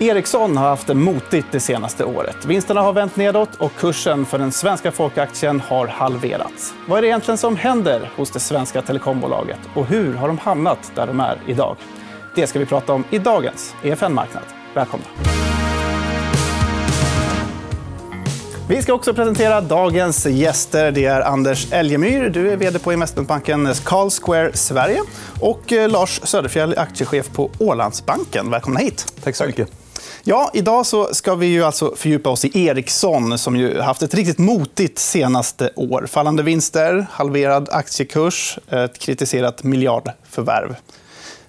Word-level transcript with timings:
Ericsson 0.00 0.56
har 0.56 0.68
haft 0.68 0.86
det 0.86 0.94
motigt 0.94 1.46
det 1.50 1.60
senaste 1.60 2.04
året. 2.04 2.44
Vinsterna 2.44 2.80
har 2.80 2.92
vänt 2.92 3.16
nedåt 3.16 3.54
och 3.58 3.72
kursen 3.76 4.26
för 4.26 4.38
den 4.38 4.52
svenska 4.52 4.92
folkaktien 4.92 5.60
har 5.60 5.86
halverats. 5.86 6.74
Vad 6.86 6.98
är 6.98 7.02
det 7.02 7.08
egentligen 7.08 7.38
som 7.38 7.56
händer 7.56 8.10
hos 8.16 8.30
det 8.30 8.40
svenska 8.40 8.82
telekombolaget 8.82 9.58
och 9.74 9.86
hur 9.86 10.14
har 10.14 10.28
de 10.28 10.38
hamnat 10.38 10.92
där 10.94 11.06
de 11.06 11.20
är 11.20 11.38
idag? 11.46 11.76
Det 12.34 12.46
ska 12.46 12.58
vi 12.58 12.66
prata 12.66 12.92
om 12.92 13.04
i 13.10 13.18
dagens 13.18 13.74
EFN 13.82 14.14
Marknad. 14.14 14.42
Välkomna. 14.74 15.06
Vi 18.68 18.82
ska 18.82 18.94
också 18.94 19.14
presentera 19.14 19.60
dagens 19.60 20.26
gäster. 20.26 20.92
Det 20.92 21.04
är 21.04 21.20
Anders 21.20 21.72
Elgemyr. 21.72 22.28
Du 22.28 22.50
är 22.50 22.56
vd 22.56 22.78
på 22.78 22.92
investmentbanken 22.92 23.74
Carl 23.84 24.10
Square 24.10 24.52
Sverige. 24.52 25.00
Och 25.40 25.72
eh, 25.72 25.90
Lars 25.90 26.20
Söderfjell, 26.24 26.78
aktiechef 26.78 27.30
på 27.32 27.50
Ålandsbanken. 27.58 28.50
Välkomna 28.50 28.80
hit. 28.80 29.12
Tack 29.24 29.36
så 29.36 29.46
mycket. 29.46 29.87
Ja, 30.30 30.50
idag 30.54 30.86
så 30.86 31.14
ska 31.14 31.34
vi 31.34 31.46
ju 31.46 31.64
alltså 31.64 31.94
fördjupa 31.96 32.30
oss 32.30 32.44
i 32.44 32.66
Ericsson 32.66 33.38
som 33.38 33.56
ju 33.56 33.80
haft 33.80 34.02
ett 34.02 34.14
riktigt 34.14 34.38
motigt 34.38 34.98
senaste 34.98 35.70
år. 35.76 36.06
Fallande 36.06 36.42
vinster, 36.42 37.06
halverad 37.10 37.68
aktiekurs, 37.72 38.58
ett 38.68 38.98
kritiserat 38.98 39.62
miljardförvärv. 39.62 40.76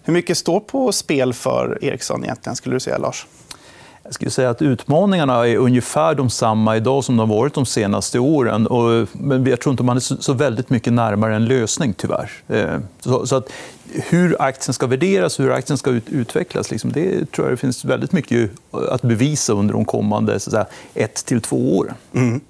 Hur 0.04 0.14
mycket 0.14 0.38
står 0.38 0.60
på 0.60 0.92
spel 0.92 1.34
för 1.34 1.78
Ericsson 1.82 2.24
egentligen, 2.24 2.56
skulle 2.56 2.76
du 2.76 2.80
säga, 2.80 2.98
Lars? 2.98 3.26
Jag 4.04 4.14
skulle 4.14 4.32
säga 4.32 4.50
att 4.50 4.62
utmaningarna 4.62 5.48
är 5.48 5.58
ungefär 5.58 6.16
de 6.16 6.30
samma 6.30 6.78
idag 6.78 7.04
som 7.04 7.18
de 7.18 7.30
har 7.30 7.38
varit 7.38 7.54
de 7.54 7.66
senaste 7.66 8.20
åren. 8.20 8.68
men 9.14 9.46
jag 9.46 9.62
tror 9.62 9.72
inte 9.72 9.84
man 9.84 9.98
är 9.98 10.22
så 10.22 10.34
väldigt 10.34 10.70
mycket 10.70 10.94
närmare 10.94 11.36
en 11.36 11.46
lösning, 11.46 11.94
tyvärr. 11.94 12.32
Eh, 12.48 12.80
så, 13.26 13.36
att 13.36 13.50
hur 13.94 14.42
aktien 14.42 14.74
ska 14.74 14.88
värderas 14.88 15.40
och 15.40 15.46
hur 15.46 15.52
aktien 15.52 15.78
ska 15.78 15.92
utvecklas, 15.92 16.72
liksom, 16.72 16.92
det 16.92 17.32
tror 17.32 17.48
jag 17.48 17.54
det 17.54 17.58
finns 17.58 17.86
väldigt 17.86 18.12
mycket 18.12 18.52
att 18.90 19.02
bevisa 19.02 19.54
under 19.54 19.74
de 19.74 19.86
kommande 19.86 20.40
så 20.40 20.50
att 20.50 20.52
säga, 20.52 20.66
ett 20.94 21.26
till 21.26 21.42
två 21.42 21.78
åren. 21.78 21.96
Mm. 22.14 22.42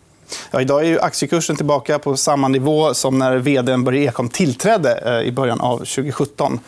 Ja, 0.52 0.62
idag 0.62 0.86
är 0.86 1.06
aktiekursen 1.06 1.56
tillbaka 1.56 2.00
på 2.00 2.18
samma 2.18 2.48
nivå 2.48 2.94
som 2.94 3.20
när 3.20 3.38
vd 3.38 3.78
Börje 3.78 4.10
Ekholm 4.10 4.30
tillträdde 4.30 5.20
eh, 5.20 5.28
i 5.28 5.32
början 5.32 5.62
av 5.62 5.78
2017. 5.78 6.60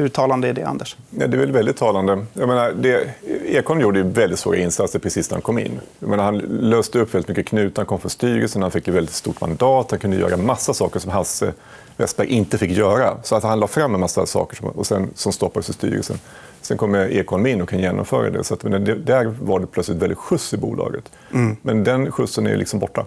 Hur 0.00 0.08
talande 0.08 0.48
är 0.48 0.52
det, 0.52 0.64
Anders? 0.64 0.96
Ja, 1.10 1.26
det 1.26 1.36
är 1.36 1.38
väl 1.38 1.52
väldigt 1.52 1.76
talande. 1.76 2.24
Jag 2.32 2.48
menar, 2.48 2.72
det, 2.72 3.08
Ekholm 3.46 3.80
gjorde 3.80 4.02
väldigt 4.02 4.38
stora 4.38 4.56
insatser 4.56 4.98
precis 4.98 5.30
när 5.30 5.34
han 5.34 5.42
kom 5.42 5.58
in. 5.58 5.80
Jag 5.98 6.08
menar, 6.08 6.24
han 6.24 6.38
löste 6.38 6.98
upp 6.98 7.14
väldigt 7.14 7.28
mycket 7.28 7.46
knutar. 7.46 7.82
Han 7.82 7.86
kom 7.86 7.98
från 7.98 8.10
styrelsen, 8.10 8.62
han 8.62 8.70
fick 8.70 8.88
ett 8.88 8.94
väldigt 8.94 9.14
stort 9.14 9.40
mandat. 9.40 9.90
Han 9.90 10.00
kunde 10.00 10.16
göra 10.16 10.36
massa 10.36 10.74
saker 10.74 11.00
som 11.00 11.10
Hasse 11.10 11.52
Westberg 11.96 12.28
inte 12.28 12.58
fick 12.58 12.70
göra. 12.70 13.16
Så 13.22 13.36
att 13.36 13.42
han 13.42 13.60
la 13.60 13.66
fram 13.66 13.94
en 13.94 14.00
massa 14.00 14.26
saker 14.26 14.56
som, 14.56 14.68
och 14.68 14.86
sen, 14.86 15.10
som 15.14 15.32
stoppades 15.32 15.70
i 15.70 15.72
styrelsen. 15.72 16.18
Sen 16.60 16.76
kommer 16.76 17.12
Ekholm 17.12 17.46
in 17.46 17.62
och 17.62 17.68
kan 17.68 17.78
genomföra 17.78 18.30
det. 18.30 18.44
Så 18.44 18.54
att, 18.54 18.62
men 18.62 18.84
det, 18.84 18.94
där 18.94 19.24
var 19.24 19.60
det 19.60 19.66
plötsligt 19.66 19.98
väldigt 19.98 20.18
skjuts 20.18 20.54
i 20.54 20.56
bolaget. 20.56 21.04
Mm. 21.32 21.56
Men 21.62 21.84
den 21.84 22.12
skjutsen 22.12 22.46
är 22.46 22.56
liksom 22.56 22.78
borta. 22.78 23.06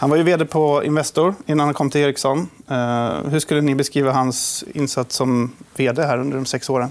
Han 0.00 0.10
var 0.10 0.16
ju 0.16 0.22
vd 0.22 0.44
på 0.44 0.84
Investor 0.84 1.34
innan 1.46 1.66
han 1.66 1.74
kom 1.74 1.90
till 1.90 2.00
Ericsson. 2.00 2.48
Eh, 2.68 3.30
hur 3.30 3.38
skulle 3.38 3.60
ni 3.60 3.74
beskriva 3.74 4.12
hans 4.12 4.64
insats 4.74 5.16
som 5.16 5.52
vd 5.76 6.02
här 6.02 6.18
under 6.18 6.36
de 6.36 6.46
sex 6.46 6.70
åren? 6.70 6.90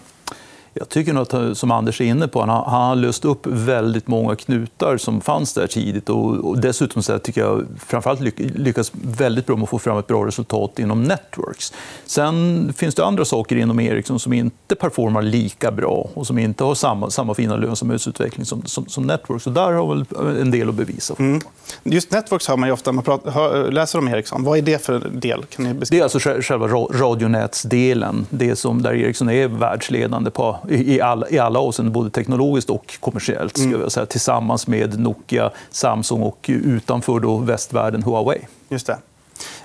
Jag 0.79 0.89
tycker 0.89 1.13
nog 1.13 1.35
att, 1.35 1.57
som 1.57 1.71
Anders 1.71 2.01
är 2.01 2.05
inne 2.05 2.27
på, 2.27 2.39
han 2.39 2.49
har, 2.49 2.65
han 2.65 2.87
har 2.87 2.95
löst 2.95 3.25
upp 3.25 3.47
väldigt 3.47 4.07
många 4.07 4.35
knutar 4.35 4.97
som 4.97 5.21
fanns 5.21 5.53
där 5.53 5.67
tidigt. 5.67 6.09
Och, 6.09 6.35
och 6.35 6.59
dessutom 6.59 7.03
så 7.03 7.19
tycker 7.19 7.41
jag 7.41 7.65
framförallt 7.85 8.39
lyckats 8.39 8.91
väldigt 9.01 9.45
bra 9.45 9.55
med 9.55 9.63
att 9.63 9.69
få 9.69 9.79
fram 9.79 9.97
ett 9.97 10.07
bra 10.07 10.25
resultat 10.25 10.79
inom 10.79 11.03
networks. 11.03 11.73
Sen 12.05 12.73
finns 12.73 12.95
det 12.95 13.05
andra 13.05 13.25
saker 13.25 13.55
inom 13.55 13.79
Ericsson 13.79 14.19
som 14.19 14.33
inte 14.33 14.75
performar 14.75 15.21
lika 15.21 15.71
bra 15.71 16.09
och 16.13 16.27
som 16.27 16.37
inte 16.37 16.63
har 16.63 16.75
samma, 16.75 17.09
samma 17.09 17.33
fina 17.33 17.55
lönsamhetsutveckling 17.55 18.45
som, 18.45 18.65
som, 18.65 18.87
som 18.87 19.07
networks. 19.07 19.47
Och 19.47 19.53
där 19.53 19.71
har 19.71 19.95
väl 19.95 20.05
en 20.41 20.51
del 20.51 20.69
att 20.69 20.75
bevisa. 20.75 21.15
Mm. 21.19 21.41
Just 21.83 22.11
networks 22.11 22.47
hör 22.47 22.57
man 22.57 22.69
ju 22.69 22.73
ofta 22.73 22.91
man 22.91 23.03
pratar, 23.03 23.31
hör, 23.31 23.71
läser 23.71 23.99
om 23.99 24.07
Ericsson. 24.07 24.43
Vad 24.43 24.57
är 24.57 24.61
det 24.61 24.85
för 24.85 24.99
del? 24.99 25.45
Kan 25.45 25.65
ni 25.65 25.73
det 25.73 25.99
är 25.99 26.03
alltså 26.03 26.19
själva 26.19 26.67
radionätsdelen. 26.67 28.25
Det 28.29 28.55
som 28.55 28.81
där 28.81 28.93
Ericsson 28.93 29.29
är 29.29 29.47
världsledande 29.47 30.31
på 30.31 30.57
i 30.69 31.01
alla, 31.01 31.29
i 31.29 31.39
alla 31.39 31.59
avseenden, 31.59 31.93
både 31.93 32.09
teknologiskt 32.09 32.69
och 32.69 32.97
kommersiellt. 32.99 33.57
Ska 33.57 33.67
mm. 33.67 33.81
jag 33.81 33.91
säga, 33.91 34.05
tillsammans 34.05 34.67
med 34.67 34.99
Nokia, 34.99 35.51
Samsung 35.69 36.21
och 36.21 36.45
utanför 36.47 37.19
då 37.19 37.37
västvärlden 37.37 38.03
Huawei. 38.03 38.39
Just 38.69 38.87
det. 38.87 38.97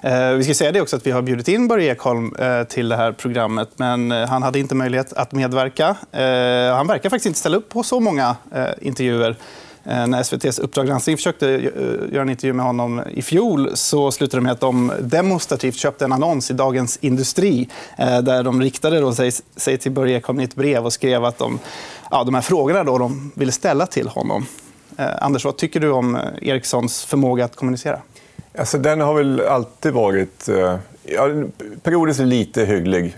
Eh, 0.02 0.30
vi 0.30 0.44
ska 0.44 0.54
säga 0.54 0.72
det 0.72 0.80
också 0.80 0.96
att 0.96 1.06
vi 1.06 1.10
har 1.10 1.22
bjudit 1.22 1.48
in 1.48 1.68
Börje 1.68 1.92
Ekholm 1.92 2.34
eh, 2.38 2.64
till 2.64 2.88
det 2.88 2.96
här 2.96 3.12
programmet. 3.12 3.68
Men 3.76 4.12
eh, 4.12 4.28
han 4.28 4.42
hade 4.42 4.58
inte 4.58 4.74
möjlighet 4.74 5.12
att 5.12 5.32
medverka. 5.32 5.96
Han 6.76 6.86
verkar 6.86 7.10
faktiskt 7.10 7.26
inte 7.26 7.38
ställa 7.38 7.56
upp 7.56 7.68
på 7.68 7.82
så 7.82 8.00
många 8.00 8.36
intervjuer. 8.80 9.36
Eh, 9.84 10.06
när 10.06 10.20
SVTs 10.20 10.58
Uppdrag 10.58 10.86
granskning 10.86 11.16
försökte 11.16 11.48
eh, 11.54 11.60
göra 12.12 12.22
en 12.22 12.30
intervju 12.30 12.52
med 12.52 12.66
honom 12.66 13.02
i 13.10 13.22
fjol 13.22 13.70
så 13.74 14.10
slutade 14.10 14.40
det 14.40 14.44
med 14.44 14.52
att 14.52 14.60
de 14.60 14.92
demonstrativt 15.00 15.76
köpte 15.76 16.04
en 16.04 16.12
annons 16.12 16.50
i 16.50 16.54
Dagens 16.54 16.98
Industri 17.00 17.68
eh, 17.98 18.20
där 18.20 18.42
de 18.42 18.62
riktade 18.62 19.00
då 19.00 19.14
sig 19.56 19.78
till 19.78 19.92
Börje 19.92 20.16
Ekholm 20.16 20.40
i 20.40 20.44
ett 20.44 20.54
brev 20.54 20.84
och 20.84 20.92
skrev 20.92 21.24
att 21.24 21.38
de, 21.38 21.58
ja, 22.10 22.24
de 22.24 22.34
här 22.34 22.42
frågorna 22.42 22.84
då 22.84 22.98
de 22.98 23.32
ville 23.34 23.52
ställa 23.52 23.86
till 23.86 24.08
honom. 24.08 24.46
Anders, 24.96 25.44
vad 25.44 25.56
tycker 25.56 25.80
du 25.80 25.90
om 25.90 26.18
Ericssons 26.42 27.04
förmåga 27.04 27.44
att 27.44 27.56
kommunicera? 27.56 27.98
Alltså, 28.58 28.78
den 28.78 29.00
har 29.00 29.14
väl 29.14 29.40
alltid 29.40 29.92
varit 29.92 30.48
ja, 31.04 31.28
periodiskt 31.82 32.20
lite 32.20 32.64
hygglig, 32.64 33.16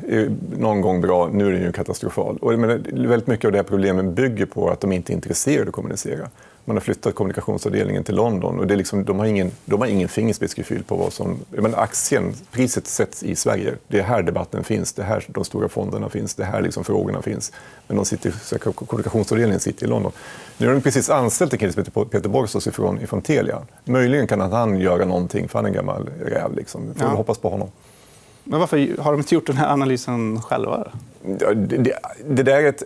någon 0.59 0.81
gång 0.81 1.01
bra. 1.01 1.29
Nu 1.33 1.47
är 1.47 1.53
den 1.53 1.63
ju 1.63 1.73
katastrofal. 1.73 2.39
Och, 2.41 2.59
men, 2.59 2.69
väldigt 3.09 3.27
mycket 3.27 3.45
av 3.45 3.53
det 3.53 3.59
här 3.59 3.65
problemet 3.65 4.05
bygger 4.05 4.47
på 4.47 4.71
att 4.71 4.81
de 4.81 4.93
inte 4.93 5.13
är 5.13 5.15
intresserade 5.15 5.63
av 5.63 5.69
att 5.69 5.75
kommunicera. 5.75 6.29
Man 6.65 6.77
har 6.77 6.81
flyttat 6.81 7.15
kommunikationsavdelningen 7.15 8.05
till 8.05 8.15
London. 8.15 8.59
Och 8.59 8.67
det 8.67 8.75
är 8.75 8.77
liksom, 8.77 9.05
de, 9.05 9.19
har 9.19 9.27
ingen, 9.27 9.51
de 9.65 9.81
har 9.81 9.87
ingen 9.89 10.09
fingerspetsgefühl 10.09 10.83
på 10.83 10.97
vad 10.97 11.13
som... 11.13 11.39
Men 11.51 11.75
aktien, 11.75 12.35
priset 12.53 12.87
sätts 12.87 13.23
i 13.23 13.37
Sverige. 13.37 13.75
Det 13.89 13.99
är 13.99 14.03
här 14.03 14.23
debatten 14.23 14.65
finns. 14.65 14.93
Det 14.93 15.03
är 15.03 15.07
här 15.07 15.25
de 15.29 15.45
stora 15.45 15.69
fonderna 15.69 16.09
finns. 16.09 16.35
Det 16.35 16.43
är 16.43 16.47
här 16.47 16.63
liksom 16.63 16.85
frågorna 16.85 17.23
finns. 17.23 17.53
Men 17.87 17.97
de 17.97 18.05
sitter, 18.05 18.59
kommunikationsavdelningen 18.59 19.61
sitter 19.61 19.87
i 19.87 19.89
London. 19.89 20.13
Nu 20.59 20.67
har 20.67 20.75
de 20.75 20.81
precis 20.81 21.11
anställt 21.11 21.53
en 21.53 21.59
kille 21.59 21.73
som 21.73 21.85
heter 21.85 22.05
Peter 22.05 22.29
Borsos 22.29 22.67
ifrån, 22.67 23.01
ifrån 23.01 23.23
Telia. 23.23 23.63
Möjligen 23.85 24.27
kan 24.27 24.41
han 24.41 24.81
göra 24.81 25.05
någonting, 25.05 25.49
för 25.49 25.59
han 25.59 25.65
är 25.65 25.69
en 25.69 25.75
gammal 25.75 26.11
räv. 26.25 26.55
Liksom. 26.57 26.89
Vi 26.89 27.01
får 27.01 27.09
ja. 27.09 27.15
hoppas 27.15 27.39
på 27.39 27.49
honom. 27.49 27.71
Men 28.45 28.61
varför 28.61 29.03
har 29.03 29.13
de 29.13 29.21
inte 29.21 29.35
gjort 29.35 29.47
den 29.47 29.57
här 29.57 29.73
analysen 29.73 30.43
själva? 30.43 30.89
Det, 31.23 31.55
det, 31.55 31.99
det 32.29 32.43
där 32.43 32.57
är 32.57 32.69
ett 32.69 32.83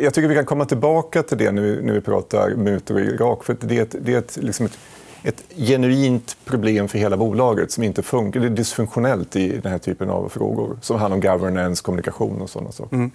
jag 0.00 0.14
tycker 0.14 0.28
vi 0.28 0.34
kan 0.34 0.44
komma 0.44 0.64
tillbaka 0.64 1.22
till 1.22 1.38
det 1.38 1.50
vi, 1.50 1.82
när 1.82 1.92
vi 1.92 2.00
pratar 2.00 2.50
mutor 2.50 3.00
i 3.00 3.02
Irak. 3.02 3.44
För 3.44 3.56
det 3.60 3.78
är 3.78 3.82
ett, 3.82 3.96
det 4.00 4.14
är 4.14 4.18
ett, 4.18 4.38
liksom 4.42 4.66
ett, 4.66 4.78
ett 5.22 5.44
genuint 5.56 6.36
problem 6.44 6.88
för 6.88 6.98
hela 6.98 7.16
bolaget 7.16 7.72
som 7.72 7.82
inte 7.82 8.02
funkar. 8.02 8.40
Det 8.40 8.46
är 8.46 8.50
dysfunktionellt 8.50 9.36
i 9.36 9.58
den 9.58 9.72
här 9.72 9.78
typen 9.78 10.10
av 10.10 10.28
frågor 10.28 10.78
som 10.82 10.98
handlar 10.98 11.16
om 11.16 11.20
governance, 11.20 11.82
kommunikation 11.82 12.42
och 12.42 12.50
sådana 12.50 12.72
saker. 12.72 12.96
Mm. 12.96 13.10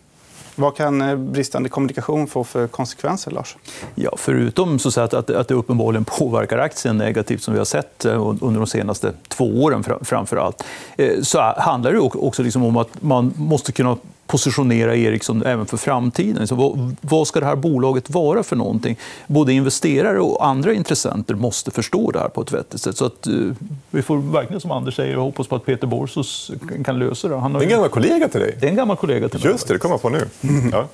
Vad 0.59 0.75
kan 0.75 1.01
eh, 1.01 1.15
bristande 1.15 1.69
kommunikation 1.69 2.27
få 2.27 2.43
för 2.43 2.67
konsekvenser, 2.67 3.31
Lars? 3.31 3.57
Ja, 3.95 4.13
förutom 4.17 4.79
så 4.79 5.01
att, 5.01 5.13
att, 5.13 5.29
att 5.29 5.47
det 5.47 5.53
uppenbarligen 5.53 6.05
påverkar 6.05 6.57
aktien 6.57 6.97
negativt, 6.97 7.43
som 7.43 7.53
vi 7.53 7.57
har 7.57 7.65
sett 7.65 8.05
eh, 8.05 8.27
under 8.41 8.59
de 8.59 8.67
senaste 8.67 9.13
två 9.27 9.63
åren 9.63 9.83
framför 10.01 10.37
allt, 10.37 10.63
eh, 10.97 11.21
så 11.21 11.53
handlar 11.57 11.93
det 11.93 11.99
också 11.99 12.43
liksom 12.43 12.63
om 12.63 12.77
att 12.77 13.01
man 13.01 13.33
måste 13.37 13.71
kunna 13.71 13.97
positionera 14.27 14.95
Ericsson 14.95 15.45
även 15.45 15.65
för 15.65 15.77
framtiden. 15.77 16.47
Så 16.47 16.55
vad, 16.55 16.95
vad, 17.01 17.27
ska 17.27 17.39
det 17.39 17.45
här 17.45 17.55
bolaget 17.55 18.09
vara 18.09 18.43
för 18.43 18.55
någonting? 18.55 18.97
Både 19.27 19.53
investerare 19.53 20.19
och 20.19 20.45
andra 20.45 20.73
intressenter 20.73 21.35
måste 21.35 21.71
förstå 21.71 22.11
det 22.11 22.19
här 22.19 22.29
på 22.29 22.41
ett 22.41 22.51
vettigt 22.51 22.81
sätt. 22.81 22.97
Så 22.97 23.05
att, 23.05 23.27
uh, 23.27 23.53
vi 23.91 24.01
får 24.01 24.17
verkligen, 24.17 24.61
som 24.61 24.71
Anders 24.71 24.95
säger, 24.95 25.15
hoppas 25.15 25.47
på 25.47 25.55
att 25.55 25.65
Peter 25.65 25.87
Borsos 25.87 26.51
kan 26.85 26.99
lösa 26.99 27.27
det. 27.27 27.35
Han 27.35 27.53
har... 27.53 27.59
Det 27.59 27.65
är 27.65 27.67
en 27.67 27.71
gammal 27.71 27.89
kollega 27.89 28.27
till 28.27 28.39
dig. 28.39 28.57
Det 28.59 28.65
är 28.65 28.69
en 28.69 28.75
gammal 28.75 28.97
kollega 28.97 29.29
till 29.29 29.39
mig. 29.39 29.51
Just 29.51 29.67
det, 29.67 29.73
det 29.73 29.79
kommer 29.79 29.93
jag 29.93 30.01
på 30.01 30.09
nu. 30.09 30.27
Ja. 30.71 30.87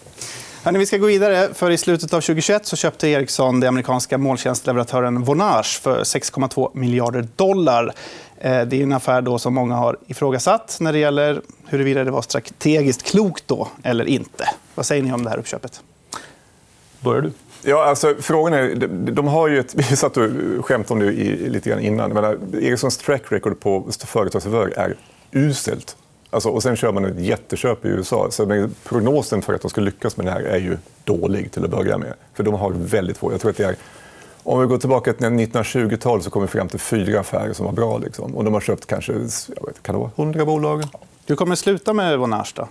Hörrni, 0.64 0.80
vi 0.80 0.86
ska 0.86 0.98
gå 0.98 1.06
vidare. 1.06 1.50
För 1.54 1.72
I 1.72 1.78
slutet 1.78 2.14
av 2.14 2.22
2021 2.22 2.66
så 2.66 2.76
köpte 2.76 3.08
Ericsson 3.08 3.60
den 3.60 3.68
amerikanska 3.68 4.18
molntjänstleverantören 4.18 5.24
Vonage 5.24 5.82
för 5.82 6.04
6,2 6.04 6.70
miljarder 6.74 7.28
dollar. 7.36 7.94
Eh, 8.44 8.62
det 8.62 8.80
är 8.80 8.84
en 8.84 8.92
affär 8.92 9.22
då 9.22 9.40
som 9.40 9.54
många 9.54 9.76
har 9.76 9.98
ifrågasatt 10.08 10.78
när 10.80 10.94
det 10.94 11.00
gäller 11.00 11.42
huruvida 11.66 12.04
det 12.04 12.12
var 12.12 12.22
strategiskt 12.22 13.04
klokt 13.04 13.44
då 13.48 13.68
eller 13.84 14.06
inte. 14.06 14.50
Vad 14.76 14.86
säger 14.86 15.04
ni 15.04 15.14
om 15.14 15.24
det 15.24 15.30
här 15.30 15.38
uppköpet? 15.38 15.82
Börjar 17.00 17.22
du? 17.22 17.32
Ja, 17.62 17.86
alltså, 17.86 18.16
frågan 18.20 18.54
är, 18.54 18.76
de 19.12 19.28
har 19.28 19.48
ju 19.48 19.60
ett, 19.60 19.76
vi 19.78 19.84
satt 19.84 20.18
och 20.18 20.30
skämtade 20.62 20.94
om 20.94 21.00
det 21.00 21.12
lite 21.50 21.70
grann 21.70 21.80
innan. 21.80 22.14
Men 22.14 22.24
Ericssons 22.54 22.98
track 22.98 23.32
record 23.32 23.60
på 23.60 23.88
företagsförvärv 24.06 24.74
är 24.76 24.96
uselt. 25.32 25.96
Alltså, 26.30 26.50
och 26.50 26.64
sen 26.64 26.76
kör 26.76 26.92
man 26.92 27.06
ett 27.06 27.20
jätteköp 27.20 27.86
i 27.86 27.88
USA. 27.88 28.32
Så 28.32 28.70
prognosen 28.84 29.42
för 29.42 29.54
att 29.54 29.62
de 29.62 29.70
ska 29.70 29.82
lyckas 29.82 30.18
med 30.18 30.26
det 30.26 30.32
här 30.32 30.42
är 30.42 30.60
ju 30.60 30.78
dålig 31.04 31.52
till 31.52 31.64
att 31.64 31.72
börja 31.72 31.98
med. 31.98 32.14
För 32.34 32.44
de 32.44 32.54
har 32.54 32.72
väldigt 32.72 33.18
få. 33.18 33.32
Jag 33.32 33.42
tror 33.42 33.52
att 33.52 33.58
det 33.58 33.64
är 33.64 33.76
om 34.44 34.62
vi 34.62 34.68
går 34.68 34.78
tillbaka 34.78 35.14
till 35.14 35.26
1920-talet 35.26 36.24
så 36.24 36.30
kom 36.30 36.42
vi 36.42 36.48
fram 36.48 36.68
till 36.68 36.80
fyra 36.80 37.20
affärer 37.20 37.54
som 37.54 37.66
var 37.66 37.74
bra. 37.74 37.98
Liksom. 37.98 38.36
Och 38.36 38.44
de 38.44 38.54
har 38.54 38.62
köpt 38.62 38.86
kanske 38.86 39.14
jag 39.14 39.66
vet, 39.68 39.84
kan 39.84 39.96
det 39.96 40.00
vara 40.00 40.12
100 40.16 40.46
bolag. 40.46 40.84
Du 41.26 41.36
kommer 41.36 41.56
sluta 41.56 41.94
med 41.94 42.20
Vonage? 42.20 42.54
Då? 42.56 42.68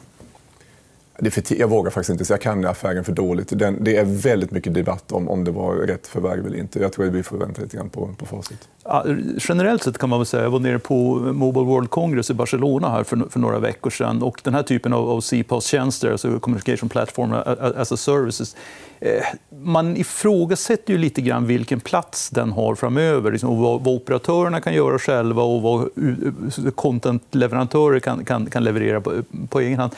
Det 1.22 1.30
för 1.30 1.42
jag 1.60 1.68
vågar 1.68 1.90
faktiskt 1.90 2.10
inte, 2.10 2.24
så 2.24 2.32
jag 2.32 2.40
kan 2.40 2.64
affären 2.64 3.04
för 3.04 3.12
dåligt. 3.12 3.58
Den, 3.58 3.84
det 3.84 3.96
är 3.96 4.04
väldigt 4.04 4.50
mycket 4.50 4.74
debatt 4.74 5.12
om 5.12 5.28
om 5.28 5.44
det 5.44 5.50
var 5.50 5.74
rätt 5.74 6.06
förvärv 6.06 6.46
eller 6.46 6.58
inte. 6.58 6.78
Jag 6.78 6.92
tror 6.92 7.06
att 7.06 7.12
vi 7.12 7.22
får 7.22 7.36
vänta 7.36 7.62
lite 7.62 7.76
grann 7.76 7.90
på, 7.90 8.14
på 8.18 8.26
facit. 8.26 8.68
Ja, 8.84 9.04
generellt 9.38 9.82
sett 9.82 9.98
kan 9.98 10.08
man 10.08 10.18
väl 10.18 10.26
säga, 10.26 10.42
jag 10.42 10.50
var 10.50 10.58
nere 10.58 10.78
på 10.78 11.14
Mobile 11.14 11.66
World 11.66 11.90
Congress 11.90 12.30
i 12.30 12.34
Barcelona 12.34 12.88
här 12.88 13.04
för, 13.04 13.30
för 13.30 13.40
några 13.40 13.58
veckor 13.58 13.90
sedan. 13.90 14.22
Och 14.22 14.40
den 14.44 14.54
här 14.54 14.62
typen 14.62 14.92
av, 14.92 15.10
av 15.10 15.20
CPaaS-tjänster, 15.20 16.10
alltså 16.12 16.40
Communication 16.40 16.88
Platform 16.88 17.32
as 17.76 17.92
a 17.92 17.96
Services, 17.96 18.56
eh, 19.00 19.24
man 19.62 19.96
ifrågasätter 19.96 20.92
ju 20.92 20.98
lite 20.98 21.20
grann 21.20 21.46
vilken 21.46 21.80
plats 21.80 22.30
den 22.30 22.52
har 22.52 22.74
framöver. 22.74 23.32
Liksom, 23.32 23.62
vad, 23.62 23.84
vad 23.84 23.94
operatörerna 23.94 24.60
kan 24.60 24.74
göra 24.74 24.98
själva 24.98 25.42
och 25.42 25.62
vad 25.62 25.80
eh, 25.80 26.70
contentleverantörer 26.74 28.00
kan, 28.00 28.24
kan, 28.24 28.46
kan 28.46 28.64
leverera 28.64 29.00
på, 29.00 29.22
på 29.48 29.60
egen 29.60 29.78
hand. 29.78 29.92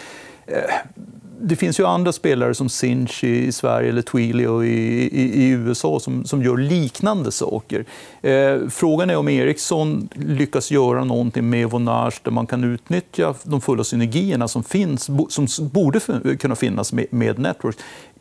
Eh, 0.47 0.75
det 1.41 1.57
finns 1.57 1.81
ju 1.81 1.87
andra 1.87 2.13
spelare 2.13 2.55
som 2.55 2.69
Sinch 2.69 3.25
i 3.25 3.53
Sverige 3.53 3.89
eller 3.89 4.03
Twilio 4.03 4.65
i, 4.65 5.09
i, 5.13 5.43
i 5.43 5.49
USA 5.49 6.01
som, 6.01 6.25
som 6.25 6.43
gör 6.43 6.57
liknande 6.57 7.33
saker. 7.33 7.85
Eh, 8.23 8.69
frågan 8.69 9.11
är 9.11 9.17
om 9.17 9.29
Ericsson 9.29 10.09
lyckas 10.15 10.71
göra 10.71 11.05
någonting 11.05 11.51
med 11.51 11.71
Vonage 11.71 12.21
där 12.23 12.31
man 12.31 12.47
kan 12.47 12.65
utnyttja 12.65 13.35
de 13.43 13.61
fulla 13.61 13.85
synergierna 13.85 14.49
som, 14.49 14.65
finns, 14.65 15.11
som 15.29 15.69
borde 15.69 16.01
kunna 16.37 16.57
finnas 16.57 16.93
med, 16.93 17.07
med 17.11 17.39
Networks 17.39 17.79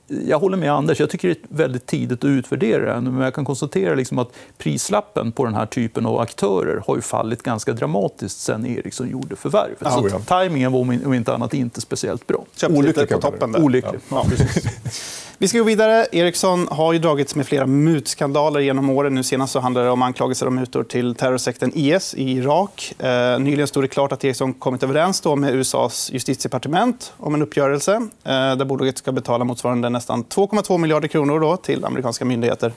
jag 0.07 0.39
håller 0.39 0.57
med 0.57 0.71
Anders. 0.71 0.99
Jag 0.99 1.09
tycker 1.09 1.27
det 1.27 1.33
är 1.33 1.57
väldigt 1.57 1.85
tidigt 1.85 2.19
att 2.23 2.27
utvärdera 2.27 3.01
Men 3.01 3.17
jag 3.17 3.33
kan 3.33 3.45
konstatera 3.45 3.95
liksom 3.95 4.19
att 4.19 4.31
prislappen 4.57 5.31
på 5.31 5.45
den 5.45 5.55
här 5.55 5.65
typen 5.65 6.05
av 6.05 6.19
aktörer 6.19 6.83
har 6.87 6.95
ju 6.95 7.01
fallit 7.01 7.43
ganska 7.43 7.73
dramatiskt 7.73 8.39
sen 8.39 8.65
Ericsson 8.65 9.09
gjorde 9.09 9.35
förvärvet. 9.35 9.77
Ja, 9.81 10.07
ja. 10.11 10.19
tajmingen 10.19 10.71
var 10.71 10.79
om 10.79 11.13
inte 11.13 11.33
annat 11.33 11.53
inte 11.53 11.81
speciellt 11.81 12.27
bra. 12.27 12.45
Olyckligt 12.69 13.09
på 13.09 13.21
toppen. 13.21 13.51
Där. 13.51 13.63
Olyckligt. 13.63 14.03
Ja. 14.09 14.25
Vi 15.43 15.47
ska 15.47 15.57
gå 15.57 15.63
vidare. 15.63 16.07
Ericsson 16.11 16.67
har 16.71 16.93
ju 16.93 16.99
dragits 16.99 17.35
med 17.35 17.47
flera 17.47 17.65
mutskandaler 17.65 18.59
genom 18.59 18.89
åren. 18.89 19.15
Nu 19.15 19.23
senast 19.23 19.53
så 19.53 19.59
handlade 19.59 19.87
det 19.87 19.91
om 19.91 20.01
anklagelser 20.01 20.47
om 20.47 20.55
mutor 20.55 20.83
till 20.83 21.15
terrorsekten 21.15 21.71
IS 21.75 22.13
i 22.13 22.31
Irak. 22.31 22.93
Eh, 22.99 23.39
nyligen 23.39 23.67
stod 23.67 23.83
det 23.83 23.87
klart 23.87 24.11
att 24.11 24.23
Ericsson 24.23 24.53
kommit 24.53 24.83
överens 24.83 25.21
då 25.21 25.35
med 25.35 25.53
USAs 25.53 26.09
justitiedepartement 26.13 27.13
om 27.17 27.35
en 27.35 27.41
uppgörelse 27.41 27.93
eh, 27.93 28.31
där 28.31 28.65
bolaget 28.65 28.97
ska 28.97 29.11
betala 29.11 29.43
motsvarande 29.43 29.89
nästan 29.89 30.23
2,2 30.23 30.77
miljarder 30.77 31.07
kronor 31.07 31.39
då, 31.39 31.57
till 31.57 31.85
amerikanska 31.85 32.25
myndigheter. 32.25 32.67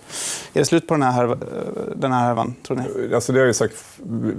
Är 0.52 0.58
det 0.58 0.64
slut 0.64 0.86
på 0.86 0.94
den 0.94 1.02
här, 1.02 1.24
eh, 1.24 1.36
den 1.96 2.12
här 2.12 2.20
härvan, 2.20 2.54
tror 2.66 2.76
ni? 2.76 3.14
Alltså, 3.14 3.32
det 3.32 3.38
har 3.38 3.46
jag 3.46 3.56
sagt 3.56 3.74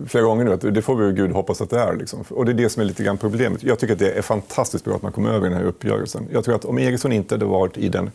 flera 0.08 0.24
gånger 0.24 0.46
nu. 0.46 0.54
Att 0.54 0.62
det 0.62 0.82
får 0.82 0.96
vi 0.96 1.14
Gud 1.14 1.32
hoppas 1.32 1.62
att 1.62 1.70
det 1.70 1.80
är. 1.80 1.96
Liksom. 1.96 2.24
Och 2.30 2.46
det 2.46 2.52
är 2.52 2.54
det 2.54 2.70
som 2.70 2.82
är 2.82 2.86
lite 2.86 3.04
grann 3.04 3.18
problemet. 3.18 3.64
Jag 3.64 3.80
tycker 3.80 3.94
att 3.94 4.00
det 4.00 4.12
är 4.12 4.22
fantastiskt 4.22 4.86
bra 4.86 4.96
att 4.96 5.02
man 5.02 5.12
kom 5.12 5.26
över 5.26 5.50
den 5.50 5.58
här 5.58 5.66
uppgörelsen. 5.66 6.28
Jag 6.32 6.44
tror 6.44 6.56
att 6.56 6.66
om 6.66 6.80
Ericsson 6.80 7.12
inte 7.12 7.36
hade 7.36 7.46
varit 7.46 7.78
i 7.78 7.90
den 7.90 8.12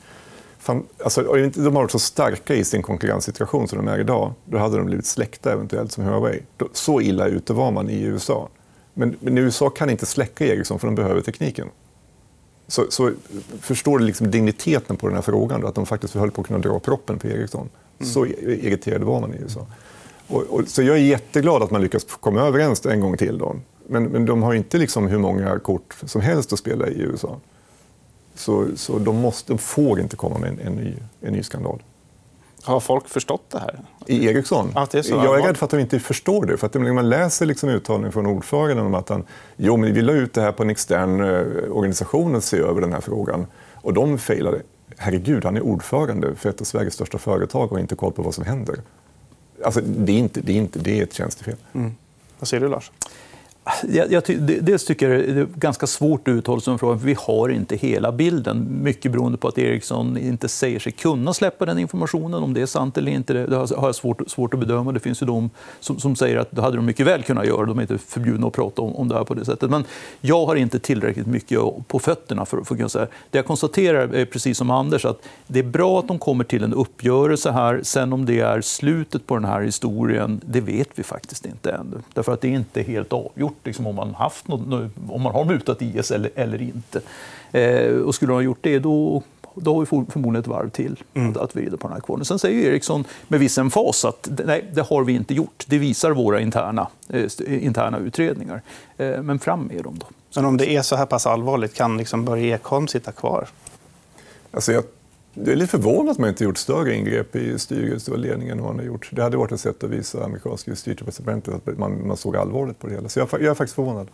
alltså, 1.05 1.23
de 1.23 1.65
har 1.65 1.71
varit 1.71 1.91
så 1.91 1.99
starka 1.99 2.55
i 2.55 2.65
sin 2.65 2.83
konkurrenssituation 2.83 3.69
som 3.69 3.79
de 3.79 3.89
är 3.89 3.99
idag. 3.99 4.33
Då 4.45 4.59
hade 4.59 4.77
de 4.77 4.87
blivit 4.87 5.07
släckta 5.07 5.53
eventuellt 5.53 5.93
som 5.93 6.05
Huawei. 6.05 6.43
Så 6.73 7.01
illa 7.01 7.27
ute 7.27 7.53
var 7.53 7.71
man 7.71 7.91
i 7.91 8.03
USA. 8.03 8.49
Men, 8.95 9.17
men 9.21 9.39
USA 9.39 9.71
kan 9.71 9.91
inte 9.91 10.07
släcka 10.07 10.47
Ericsson 10.47 10.79
för 10.79 10.87
de 10.87 10.95
behöver 10.95 11.21
tekniken. 11.21 11.69
Så, 12.67 12.87
så 12.89 13.13
förstår 13.61 13.99
du 13.99 14.05
liksom 14.05 14.31
digniteten 14.31 14.97
på 14.97 15.07
den 15.07 15.15
här 15.15 15.23
frågan? 15.23 15.61
Då, 15.61 15.67
att 15.67 15.75
de 15.75 15.87
faktiskt 15.87 16.15
höll 16.15 16.31
på 16.31 16.41
att 16.41 16.47
kunna 16.47 16.59
dra 16.59 16.79
proppen 16.79 17.19
på 17.19 17.27
Ericsson. 17.27 17.69
Mm. 17.99 18.13
Så 18.13 18.27
irriterade 18.27 19.05
var 19.05 19.21
man 19.21 19.35
i 19.35 19.37
USA. 19.37 19.67
Och, 20.27 20.43
och, 20.43 20.69
så 20.69 20.83
jag 20.83 20.97
är 20.97 21.01
jätteglad 21.01 21.63
att 21.63 21.71
man 21.71 21.83
lyckas 21.83 22.05
komma 22.05 22.41
överens 22.41 22.87
en 22.87 23.01
gång 23.01 23.17
till. 23.17 23.39
Då. 23.39 23.57
Men, 23.87 24.05
men 24.05 24.27
de 24.27 24.43
har 24.43 24.55
inte 24.55 24.79
liksom 24.79 25.07
hur 25.07 25.19
många 25.19 25.59
kort 25.59 25.97
som 26.05 26.21
helst 26.21 26.53
att 26.53 26.59
spela 26.59 26.89
i 26.89 27.01
USA. 27.01 27.41
Så, 28.35 28.67
så 28.77 28.99
de, 28.99 29.17
måste, 29.17 29.53
de 29.53 29.59
får 29.59 30.01
inte 30.01 30.17
komma 30.17 30.39
med 30.39 30.49
en, 30.49 30.59
en, 30.61 30.73
ny, 30.73 30.95
en 31.21 31.33
ny 31.33 31.43
skandal. 31.43 31.83
Har 32.63 32.81
folk 32.81 33.09
förstått 33.09 33.51
det 33.51 33.59
här? 33.59 33.81
I 34.07 34.27
Ericsson? 34.27 34.73
Att 34.75 34.91
det 34.91 34.99
är 34.99 35.03
så 35.03 35.15
jag 35.15 35.39
är 35.39 35.43
rädd 35.43 35.57
för 35.57 35.65
att 35.65 35.71
de 35.71 35.81
inte 35.81 36.01
förstår 36.01 36.47
det. 36.47 36.57
För 36.57 36.67
att 36.67 36.75
man 36.75 37.09
läser 37.09 37.47
liksom 37.47 37.69
uttalningen 37.69 38.13
från 38.13 38.27
ordföranden 38.27 38.87
om 38.87 38.95
att 38.95 39.09
han 39.09 39.25
jo, 39.57 39.77
men 39.77 39.95
vi 39.95 40.03
la 40.03 40.13
ut 40.13 40.35
det 40.35 40.41
här 40.41 40.53
på 40.53 40.63
en 40.63 40.71
extern 40.71 41.21
eh, 41.21 41.73
organisation 41.73 42.37
att 42.37 42.45
se 42.45 42.57
över 42.57 42.81
den 42.81 42.93
här 42.93 43.01
frågan. 43.01 43.47
Och 43.75 43.95
de 43.95 44.19
failade. 44.19 44.63
Herregud, 44.97 45.45
han 45.45 45.57
är 45.57 45.61
ordförande 45.61 46.35
för 46.35 46.51
ett 46.51 46.61
av 46.61 46.65
Sveriges 46.65 46.95
största 46.95 47.19
företag 47.19 47.65
och 47.65 47.71
har 47.71 47.79
inte 47.79 47.95
koll 47.95 48.13
på 48.13 48.23
vad 48.23 48.35
som 48.35 48.45
händer. 48.45 48.77
Alltså, 49.65 49.81
det, 49.81 50.13
är 50.13 50.19
inte, 50.19 50.41
det, 50.41 50.53
är 50.53 50.57
inte, 50.57 50.79
det 50.79 50.99
är 50.99 51.03
ett 51.03 51.13
tjänstefel. 51.13 51.57
Mm. 51.73 51.95
Vad 52.39 52.49
säger 52.49 52.61
du, 52.61 52.69
Lars? 52.69 52.91
Jag, 53.89 54.13
jag, 54.13 54.23
dels 54.63 54.85
tycker 54.85 55.11
jag 55.11 55.35
det 55.35 55.41
är 55.41 55.47
ganska 55.55 55.87
svårt 55.87 56.29
att 56.29 56.33
uttala 56.33 56.61
sig 56.61 56.73
om 56.73 56.79
frågan, 56.79 56.99
för 56.99 57.07
vi 57.07 57.17
har 57.19 57.49
inte 57.49 57.77
hela 57.77 58.13
bilden. 58.13 58.83
Mycket 58.83 59.13
beroende 59.13 59.39
på 59.39 59.49
att 59.49 59.59
Ericsson 59.59 60.19
inte 60.19 60.49
säger 60.49 60.79
sig 60.79 60.93
kunna 60.93 61.35
släppa 61.35 61.67
den 61.67 61.79
informationen. 61.79 62.43
Om 62.43 62.55
det 62.55 62.63
är 62.63 62.67
sant 62.67 62.99
eller 62.99 63.13
inte, 63.13 63.33
det 63.33 63.57
har 63.57 63.87
jag 63.87 63.95
svårt, 63.95 64.31
svårt 64.31 64.55
att 64.55 64.61
bedöma. 64.61 64.93
Det 64.93 65.01
finns 65.01 65.23
ju 65.23 65.27
de 65.27 65.51
som, 65.81 65.99
som 65.99 66.17
säger 66.17 66.37
att 66.37 66.49
det 66.51 66.63
hade 66.63 66.77
de 66.77 66.87
mycket 66.87 67.07
väl 67.07 67.23
kunnat 67.23 67.47
göra. 67.47 67.67
De 67.67 67.79
är 67.79 67.83
inte 67.83 67.99
förbjudna 67.99 68.47
att 68.47 68.53
prata 68.53 68.83
om, 68.83 68.97
om 68.97 69.09
det 69.09 69.15
här 69.15 69.25
på 69.25 69.35
det 69.35 69.45
sättet. 69.45 69.71
Men 69.71 69.85
jag 70.21 70.47
har 70.47 70.57
inte 70.57 70.79
tillräckligt 70.79 71.27
mycket 71.27 71.59
på 71.89 71.99
fötterna 71.99 72.45
för, 72.45 72.57
för 72.57 72.75
att 72.75 72.79
kunna 72.79 72.89
säga. 72.89 73.07
Det 73.31 73.39
jag 73.39 73.47
konstaterar 73.47 74.15
är 74.15 74.25
precis 74.25 74.59
som 74.59 74.71
Anders, 74.71 75.05
att 75.05 75.23
det 75.47 75.59
är 75.59 75.65
bra 75.65 75.99
att 75.99 76.09
de 76.09 76.19
kommer 76.19 76.45
till 76.45 76.65
en 76.65 76.75
uppgörelse 76.75 77.51
här. 77.51 77.81
Sen 77.83 78.13
om 78.13 78.27
det 78.27 78.41
är 78.41 78.61
slutet 78.61 79.27
på 79.27 79.35
den 79.35 79.45
här 79.45 79.61
historien, 79.61 80.41
det 80.45 80.61
vet 80.61 80.89
vi 80.95 81.03
faktiskt 81.03 81.47
inte 81.47 81.71
ännu. 81.71 81.97
Därför 82.15 82.33
att 82.33 82.41
det 82.41 82.49
är 82.49 82.53
inte 82.53 82.83
helt 82.83 83.13
avgjort 83.13 83.52
gjort, 83.53 83.67
liksom, 83.67 83.87
om, 83.87 83.95
man 83.95 84.15
haft 84.15 84.49
något, 84.49 84.91
om 85.09 85.23
man 85.23 85.33
har 85.33 85.45
mutat 85.45 85.83
IS 85.83 86.11
eller, 86.11 86.31
eller 86.35 86.63
inte. 86.63 87.01
Eh, 87.53 87.97
och 87.97 88.15
skulle 88.15 88.31
de 88.31 88.35
ha 88.35 88.43
gjort 88.43 88.59
det, 88.61 88.79
då, 88.79 89.23
då 89.55 89.75
har 89.75 89.81
vi 89.81 89.87
förmodligen 89.87 90.37
ett 90.37 90.47
varv 90.47 90.71
till 90.71 91.03
mm. 91.15 91.37
att, 91.41 91.57
vrida 91.57 91.77
på 91.77 91.89
den 91.89 91.93
här 91.93 92.01
kvarnen. 92.01 92.25
Sen 92.25 92.39
säger 92.39 92.71
Ericsson 92.71 93.05
med 93.29 93.41
viss 93.41 93.59
emfas 93.59 94.05
att 94.05 94.29
nej, 94.45 94.65
det 94.75 94.83
har 94.83 95.05
vi 95.05 95.13
inte 95.13 95.35
gjort. 95.35 95.65
Det 95.67 95.79
visar 95.79 96.11
våra 96.11 96.41
interna, 96.41 96.87
eh, 97.09 97.65
interna 97.65 97.99
utredningar. 97.99 98.63
Eh, 98.97 99.23
men 99.23 99.39
fram 99.39 99.63
med 99.63 99.85
dem 99.85 99.99
då. 100.01 100.07
Men 100.37 100.45
om 100.45 100.57
det 100.57 100.71
är 100.71 100.83
så 100.83 100.97
här 100.97 101.07
pass 101.07 101.27
allvarligt, 101.27 101.75
kan 101.75 101.97
liksom 101.97 102.25
Börje 102.25 102.55
Ekholm 102.55 102.89
sitta 102.89 103.13
kvar? 103.13 103.49
Alltså 104.51 104.73
jag 104.73 104.85
det 105.35 105.53
är 105.53 105.57
lite 105.57 105.71
förvånande 105.71 106.11
att 106.11 106.19
man 106.19 106.29
inte 106.29 106.45
gjort 106.45 106.59
större 106.59 106.95
ingrepp 106.95 107.37
i 107.37 107.59
styrelse 107.59 108.11
och 108.11 108.19
ledningen 108.19 108.59
än 108.59 108.65
vad 108.65 108.75
man 108.75 108.79
har 108.79 108.87
gjort. 108.87 109.09
Det 109.13 109.23
hade 109.23 109.37
varit 109.37 109.53
ett 109.53 109.61
sätt 109.61 109.85
att 109.85 109.91
visa 109.91 110.25
amerikanska 110.25 110.71
justitiedepartementet 110.71 111.55
att 111.55 111.79
man, 111.79 112.07
man 112.07 112.17
såg 112.17 112.37
allvarligt 112.37 112.79
på 112.79 112.87
det 112.87 112.95
hela. 112.95 113.09
Så 113.09 113.19
jag, 113.19 113.29
jag, 113.33 113.43
är 113.43 113.55
faktiskt 113.55 113.75
förvånad. 113.75 114.09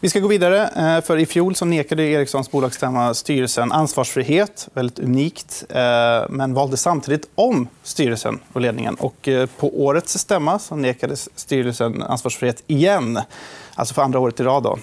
Vi 0.00 0.08
ska 0.08 0.20
gå 0.20 0.28
vidare. 0.28 0.68
Eh, 0.96 1.04
för 1.04 1.16
I 1.16 1.26
fjol 1.26 1.54
så 1.54 1.64
nekade 1.64 2.02
Ericssons 2.02 2.50
bolagsstämma 2.50 3.14
styrelsen 3.14 3.72
ansvarsfrihet, 3.72 4.68
väldigt 4.74 4.98
unikt, 4.98 5.64
eh, 5.68 5.80
men 6.30 6.54
valde 6.54 6.76
samtidigt 6.76 7.28
om 7.34 7.68
styrelsen 7.82 8.38
och 8.52 8.60
ledningen. 8.60 8.94
Och 8.94 9.28
eh, 9.28 9.48
på 9.58 9.84
årets 9.84 10.18
stämma 10.18 10.58
så 10.58 10.76
nekades 10.76 11.28
styrelsen 11.34 12.02
ansvarsfrihet 12.02 12.62
igen, 12.66 13.18
alltså 13.74 13.94
för 13.94 14.02
andra 14.02 14.18
året 14.18 14.40
i 14.40 14.42
rad. 14.42 14.62
Då. 14.62 14.78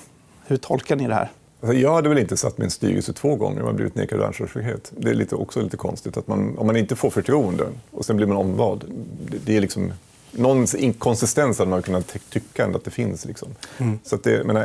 Hur 0.47 0.57
tolkar 0.57 0.95
ni 0.95 1.07
det 1.07 1.15
här? 1.15 1.29
Alltså, 1.61 1.77
jag 1.77 1.93
hade 1.93 2.09
väl 2.09 2.17
inte 2.17 2.37
satt 2.37 2.57
min 2.57 2.69
styrelse 2.69 3.13
två 3.13 3.35
gånger 3.35 3.61
om 3.61 3.67
jag 3.67 3.75
blivit 3.75 3.95
nekad 3.95 4.21
ansvarsfrihet. 4.21 4.91
Det 4.97 5.09
är 5.09 5.13
lite, 5.13 5.35
också 5.35 5.61
lite 5.61 5.77
konstigt. 5.77 6.17
att 6.17 6.27
man, 6.27 6.57
Om 6.57 6.67
man 6.67 6.75
inte 6.75 6.95
får 6.95 7.09
förtroende 7.09 7.67
och 7.91 8.05
sen 8.05 8.17
blir 8.17 8.27
man 8.27 8.37
omvald. 8.37 8.83
Det 9.45 9.57
är 9.57 9.61
liksom, 9.61 9.93
någon 10.31 10.65
inkonsistens 10.77 11.59
hade 11.59 11.71
man 11.71 11.81
kunnat 11.81 12.17
tycka 12.29 12.65
att 12.65 12.83
det 12.83 12.91
finns. 12.91 13.25
Liksom. 13.25 13.47
Mm. 13.77 13.99
Så 14.03 14.15
att 14.15 14.23
det, 14.23 14.43
men, 14.43 14.57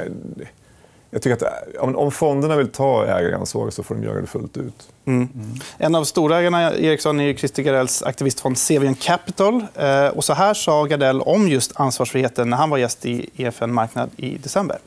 jag 1.11 1.23
tycker 1.23 1.47
att 1.47 1.77
om, 1.79 1.97
om 1.97 2.13
fonderna 2.13 2.57
vill 2.57 2.69
ta 2.69 3.07
ägaransvar 3.07 3.71
så 3.71 3.83
får 3.83 3.95
de 3.95 4.05
göra 4.05 4.21
det 4.21 4.27
fullt 4.27 4.57
ut. 4.57 4.89
Mm. 5.05 5.29
Mm. 5.35 5.51
En 5.79 5.95
av 5.95 6.05
storägarna 6.05 6.75
Ericsson 6.75 7.21
är 7.21 7.35
Christer 7.35 7.63
Gardells 7.63 8.03
aktivistfond 8.03 8.59
Sevian 8.59 8.95
Capital. 8.95 9.67
Eh, 9.75 10.07
och 10.07 10.25
så 10.25 10.33
här 10.33 10.55
sa 10.55 10.85
Gardell 10.85 11.21
om 11.21 11.49
just 11.49 11.73
ansvarsfriheten 11.75 12.51
när 12.51 12.57
han 12.57 12.71
var 12.71 12.79
gäst 12.79 13.07
i 13.07 13.31
EFN 13.37 13.73
Marknad 13.73 14.11
i 14.17 14.39
december. 14.39 14.79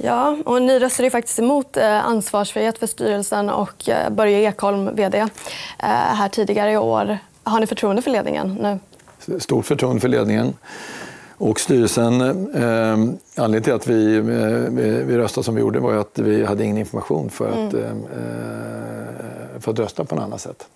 Ja, 0.00 0.36
och 0.44 0.62
ni 0.62 0.78
röstade 0.78 1.10
faktiskt 1.10 1.38
emot 1.38 1.76
eh, 1.76 2.04
ansvarsfrihet 2.06 2.78
för 2.78 2.86
styrelsen 2.86 3.50
och 3.50 3.88
eh, 3.88 4.10
Börje 4.10 4.38
Ekholm, 4.38 4.96
vd, 4.96 5.18
eh, 5.18 5.28
här 5.78 6.28
tidigare 6.28 6.72
i 6.72 6.76
år. 6.76 7.18
Har 7.42 7.60
ni 7.60 7.66
förtroende 7.66 8.02
för 8.02 8.10
ledningen 8.10 8.54
nu? 8.54 8.78
Stort 9.38 9.66
förtroende 9.66 10.00
för 10.00 10.08
ledningen. 10.08 10.54
Och 11.38 11.60
styrelsen, 11.60 12.20
eh, 12.54 12.92
anledningen 13.44 13.62
till 13.62 13.72
att 13.72 13.86
vi, 13.86 14.20
vi, 14.20 15.02
vi 15.04 15.16
röstade 15.16 15.44
som 15.44 15.54
vi 15.54 15.60
gjorde 15.60 15.80
var 15.80 15.94
att 15.94 16.18
vi 16.18 16.44
hade 16.44 16.64
ingen 16.64 16.78
information 16.78 17.30
för 17.30 17.48
att, 17.48 17.74
mm. 17.74 18.04
eh, 18.04 19.60
för 19.60 19.72
att 19.72 19.78
rösta 19.78 20.04
på 20.04 20.14
något 20.14 20.24
annat 20.24 20.40
sätt. 20.40 20.66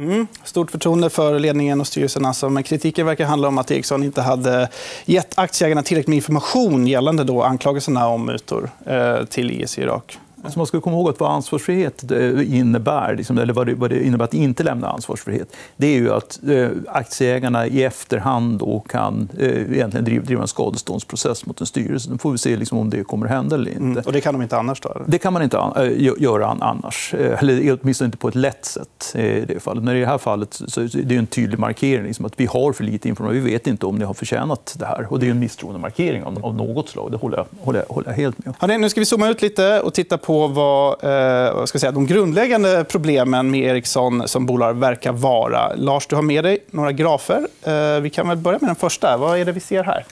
Mm. 0.00 0.26
Stort 0.44 0.70
förtroende 0.70 1.10
för 1.10 1.38
ledningen 1.38 1.80
och 1.80 1.86
styrelsen. 1.86 2.24
Alltså. 2.24 2.48
Men 2.48 2.62
kritiken 2.62 3.06
verkar 3.06 3.24
handla 3.24 3.48
om 3.48 3.58
att 3.58 3.70
Ericsson 3.70 4.04
inte 4.04 4.22
hade 4.22 4.68
gett 5.04 5.38
aktieägarna 5.38 5.82
tillräckligt 5.82 6.08
med 6.08 6.16
information 6.16 6.86
gällande 6.86 7.24
då 7.24 7.42
anklagelserna 7.42 8.08
om 8.08 8.26
mutor 8.26 8.70
eh, 8.86 9.24
till 9.24 9.50
IS 9.50 9.78
i 9.78 9.82
Irak. 9.82 10.18
Alltså 10.42 10.58
man 10.58 10.66
ska 10.66 10.80
komma 10.80 10.96
ihåg 10.96 11.08
att 11.08 11.20
vad 11.20 11.30
ansvarsfrihet 11.30 12.10
eh, 12.12 12.58
innebär, 12.58 13.16
liksom, 13.16 13.38
eller 13.38 13.52
vad 13.52 13.66
det, 13.66 13.74
vad 13.74 13.90
det, 13.90 14.06
innebär 14.06 14.24
att 14.24 14.34
inte 14.34 14.62
lämna 14.62 14.88
ansvarsfrihet, 14.88 15.56
det 15.76 15.86
är 15.86 15.98
ju 15.98 16.12
att 16.12 16.40
eh, 16.48 16.68
aktieägarna 16.86 17.66
i 17.66 17.84
efterhand 17.84 18.58
då 18.58 18.80
kan 18.80 19.28
eh, 19.38 19.48
egentligen 19.48 20.04
driva, 20.04 20.24
driva 20.24 20.42
en 20.42 20.48
skadeståndsprocess 20.48 21.46
mot 21.46 21.60
en 21.60 21.66
styrelse. 21.66 22.10
Då 22.10 22.18
får 22.18 22.32
vi 22.32 22.38
se 22.38 22.56
liksom, 22.56 22.78
om 22.78 22.90
det 22.90 23.04
kommer 23.04 23.26
att 23.26 23.32
hända 23.32 23.56
eller 23.56 23.70
inte. 23.70 23.82
Mm. 23.82 24.02
Och 24.06 24.12
det 24.12 24.20
kan 24.20 24.34
de 24.34 24.42
inte 24.42 24.58
annars? 24.58 24.80
Då, 24.80 24.88
eller? 24.88 25.04
Det 25.08 25.18
kan 25.18 25.32
man 25.32 25.42
inte 25.42 25.58
an 25.58 25.72
äh, 25.76 26.22
göra 26.22 26.56
annars. 26.60 27.14
Eller 27.14 27.78
åtminstone 27.82 28.06
inte 28.06 28.18
på 28.18 28.28
ett 28.28 28.34
lätt 28.34 28.64
sätt. 28.64 29.14
I 29.14 29.44
det, 29.48 29.62
fallet. 29.62 29.84
Men 29.84 29.96
i 29.96 30.00
det 30.00 30.06
här 30.06 30.18
fallet 30.18 30.62
så 30.66 30.80
är 30.80 31.02
det 31.02 31.16
en 31.16 31.26
tydlig 31.26 31.58
markering 31.58 32.06
liksom, 32.06 32.24
att 32.24 32.40
vi 32.40 32.46
har 32.46 32.72
för 32.72 32.84
lite 32.84 33.08
information. 33.08 33.44
Vi 33.44 33.50
vet 33.50 33.66
inte 33.66 33.86
om 33.86 33.98
ni 33.98 34.04
har 34.04 34.14
förtjänat 34.14 34.76
det 34.78 34.86
här. 34.86 35.06
Och 35.10 35.20
det 35.20 35.26
är 35.26 35.30
en 35.30 35.38
misstroendemarkering 35.38 36.24
av, 36.24 36.46
av 36.46 36.54
något 36.54 36.88
slag. 36.88 37.10
Det 37.10 37.16
håller 37.16 37.36
jag, 37.36 37.46
håller 37.60 37.78
jag, 37.78 37.94
håller 37.94 38.08
jag 38.08 38.16
helt 38.16 38.38
med 38.38 38.48
om. 38.48 38.54
Hörrni, 38.58 38.78
nu 38.78 38.88
ska 38.88 39.00
vi 39.00 39.06
zooma 39.06 39.28
ut 39.28 39.42
lite 39.42 39.80
och 39.80 39.94
titta 39.94 40.18
på 40.18 40.29
vad, 40.30 41.04
eh, 41.04 41.54
vad 41.54 41.68
ska 41.68 41.78
säga, 41.78 41.92
de 41.92 42.06
grundläggande 42.06 42.84
problemen 42.88 43.50
med 43.50 43.60
Ericsson 43.60 44.28
som 44.28 44.46
bolag 44.46 44.74
verkar 44.74 45.12
vara. 45.12 45.74
Lars, 45.74 46.06
du 46.06 46.16
har 46.16 46.22
med 46.22 46.44
dig 46.44 46.58
några 46.70 46.92
grafer. 46.92 47.46
Eh, 47.62 48.00
vi 48.00 48.10
kan 48.10 48.28
väl 48.28 48.36
börja 48.36 48.58
med 48.60 48.68
den 48.68 48.76
första. 48.76 49.16
Vad 49.16 49.38
är 49.38 49.44
det 49.44 49.52
vi 49.52 49.60
ser 49.60 49.84
här? 49.84 50.04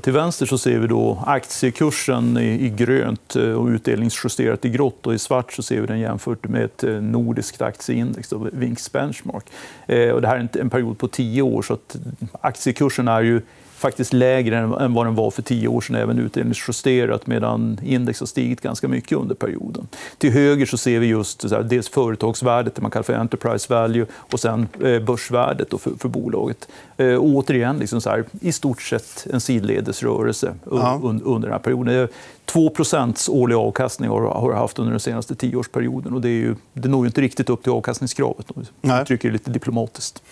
Till 0.00 0.12
vänster 0.12 0.46
så 0.46 0.58
ser 0.58 0.78
vi 0.78 0.86
då 0.86 1.24
aktiekursen 1.26 2.38
i 2.38 2.68
grönt 2.68 3.36
eh, 3.36 3.52
och 3.52 3.66
utdelningsjusterat 3.66 4.64
i 4.64 4.68
grått. 4.68 5.06
Och 5.06 5.14
I 5.14 5.18
svart 5.18 5.52
så 5.52 5.62
ser 5.62 5.80
vi 5.80 5.86
den 5.86 6.00
jämfört 6.00 6.48
med 6.48 6.64
ett 6.64 6.84
eh, 6.84 6.90
nordiskt 6.90 7.62
aktieindex, 7.62 8.32
VINX 8.32 8.52
Vinks 8.52 8.92
Benchmark. 8.92 9.44
Eh, 9.86 10.10
och 10.10 10.20
det 10.20 10.28
här 10.28 10.36
är 10.36 10.60
en 10.60 10.70
period 10.70 10.98
på 10.98 11.08
tio 11.08 11.42
år, 11.42 11.62
så 11.62 11.74
att 11.74 11.96
aktiekursen 12.40 13.08
är 13.08 13.22
ju 13.22 13.42
faktiskt 13.82 14.12
lägre 14.12 14.58
än 14.58 14.94
vad 14.94 15.06
den 15.06 15.14
var 15.14 15.30
för 15.30 15.42
tio 15.42 15.68
år 15.68 15.80
sedan, 15.80 15.96
även 15.96 16.18
utdelningsjusterat, 16.18 17.26
medan 17.26 17.80
index 17.84 18.20
har 18.20 18.26
stigit 18.26 18.60
ganska 18.60 18.88
mycket 18.88 19.18
under 19.18 19.34
perioden. 19.34 19.88
Till 20.18 20.30
höger 20.30 20.66
så 20.66 20.76
ser 20.76 20.98
vi 20.98 21.06
just 21.06 21.48
så 21.48 21.54
här, 21.54 21.62
dels 21.62 21.88
företagsvärdet, 21.88 22.74
det 22.74 22.82
man 22.82 22.90
kallar 22.90 23.02
för 23.02 23.14
enterprise 23.14 23.74
value, 23.74 24.06
och 24.12 24.40
sen 24.40 24.68
eh, 24.84 25.02
börsvärdet 25.02 25.68
för, 25.80 25.90
för 25.98 26.08
bolaget. 26.08 26.68
Och 26.96 27.04
eh, 27.04 27.18
återigen, 27.20 27.78
liksom 27.78 28.00
så 28.00 28.10
här, 28.10 28.24
i 28.40 28.52
stort 28.52 28.82
sett 28.82 29.26
en 29.32 29.40
sidledesrörelse 29.40 30.54
ja. 30.70 31.00
under 31.02 31.40
den 31.40 31.52
här 31.52 31.58
perioden. 31.58 32.08
2% 32.46 33.30
årlig 33.30 33.56
avkastning 33.56 34.10
har 34.10 34.50
det 34.50 34.56
haft 34.56 34.78
under 34.78 34.90
den 34.90 35.00
senaste 35.00 35.34
tioårsperioden. 35.34 36.12
Och 36.12 36.20
det, 36.20 36.28
är 36.28 36.40
ju, 36.40 36.54
det 36.72 36.88
når 36.88 37.04
ju 37.04 37.06
inte 37.06 37.20
riktigt 37.20 37.50
upp 37.50 37.62
till 37.62 37.72
avkastningskravet, 37.72 38.50
om 38.50 38.64
vi 38.80 39.00
uttrycker 39.00 39.28
det 39.28 39.32
lite 39.32 39.50
diplomatiskt. 39.50 40.22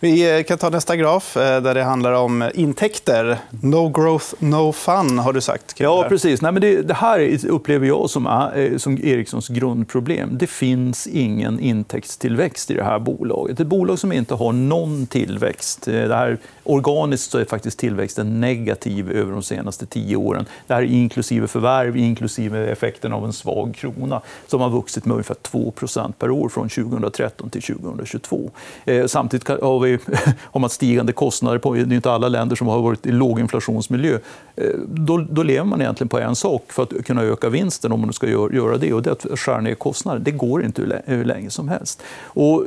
Vi 0.00 0.38
eh, 0.38 0.42
kan 0.42 0.58
ta 0.58 0.70
nästa 0.70 0.96
graf 0.96 1.36
eh, 1.36 1.62
där 1.62 1.74
det 1.74 1.82
handlar 1.82 2.12
om 2.12 2.50
intäkter. 2.54 3.38
No 3.50 3.88
growth, 3.88 4.26
no 4.38 4.72
fun, 4.72 5.18
har 5.18 5.32
du 5.32 5.40
sagt. 5.40 5.80
Ja, 5.80 6.06
precis. 6.08 6.42
Nej, 6.42 6.52
men 6.52 6.62
det, 6.62 6.82
det, 6.82 6.94
här 6.94 7.46
upplever 7.46 7.86
jag 7.86 8.10
som, 8.10 8.26
eh, 8.26 8.76
som 8.76 8.98
Ericssons 9.02 9.48
grundproblem. 9.48 10.38
Det 10.38 10.46
finns 10.46 11.06
ingen 11.06 11.60
intäktstillväxt 11.60 12.70
i 12.70 12.74
det 12.74 12.84
här 12.84 12.98
bolaget. 12.98 13.60
Ett 13.60 13.66
bolag 13.66 13.98
som 13.98 14.12
inte 14.12 14.34
har 14.34 14.52
någon 14.52 15.06
tillväxt. 15.06 15.84
Det 15.84 16.14
här, 16.14 16.38
organiskt 16.64 17.30
så 17.30 17.38
är 17.38 17.44
faktiskt 17.44 17.78
tillväxten 17.78 18.40
negativ 18.40 19.10
över 19.12 19.32
de 19.32 19.42
senaste 19.42 19.86
tio 19.86 20.16
åren. 20.16 20.46
Det 20.66 20.74
här 20.74 20.82
är 20.82 20.86
inklusive 20.86 21.48
förvärv, 21.48 21.96
inklusive 21.96 22.66
effekten 22.66 23.12
av 23.12 23.24
en 23.24 23.32
svag 23.32 23.74
krona 23.74 24.20
som 24.46 24.60
har 24.60 24.70
vuxit 24.70 25.04
med 25.04 25.12
ungefär 25.12 25.36
2% 25.42 26.12
per 26.18 26.30
år 26.30 26.48
från 26.48 26.68
2013 26.68 27.50
till 27.50 27.62
2022. 27.62 28.50
Samtidigt 29.06 29.44
har 29.72 29.80
vi 29.80 29.98
har 30.40 30.60
man 30.60 30.70
stigande 30.70 31.12
kostnader. 31.12 31.58
På, 31.58 31.74
det 31.74 31.80
är 31.80 31.92
inte 31.92 32.10
alla 32.10 32.28
länder 32.28 32.56
som 32.56 32.66
har 32.66 32.82
varit 32.82 33.06
i 33.06 33.12
låginflationsmiljö. 33.12 34.18
Eh, 34.56 34.64
då, 34.86 35.18
då 35.30 35.42
lever 35.42 35.64
man 35.64 35.80
egentligen 35.80 36.08
på 36.08 36.18
en 36.18 36.36
sak 36.36 36.72
för 36.72 36.82
att 36.82 37.04
kunna 37.04 37.22
öka 37.22 37.48
vinsten 37.48 37.92
om 37.92 38.00
man 38.00 38.12
ska 38.12 38.28
göra 38.28 38.76
det. 38.78 38.92
Och 38.92 39.02
det 39.02 39.10
är 39.10 39.12
att 39.12 39.38
skära 39.38 39.60
ner 39.60 39.74
kostnader. 39.74 40.20
Det 40.20 40.30
går 40.30 40.64
inte 40.64 41.02
hur 41.06 41.24
länge 41.24 41.50
som 41.50 41.68
helst. 41.68 42.02
Och 42.24 42.64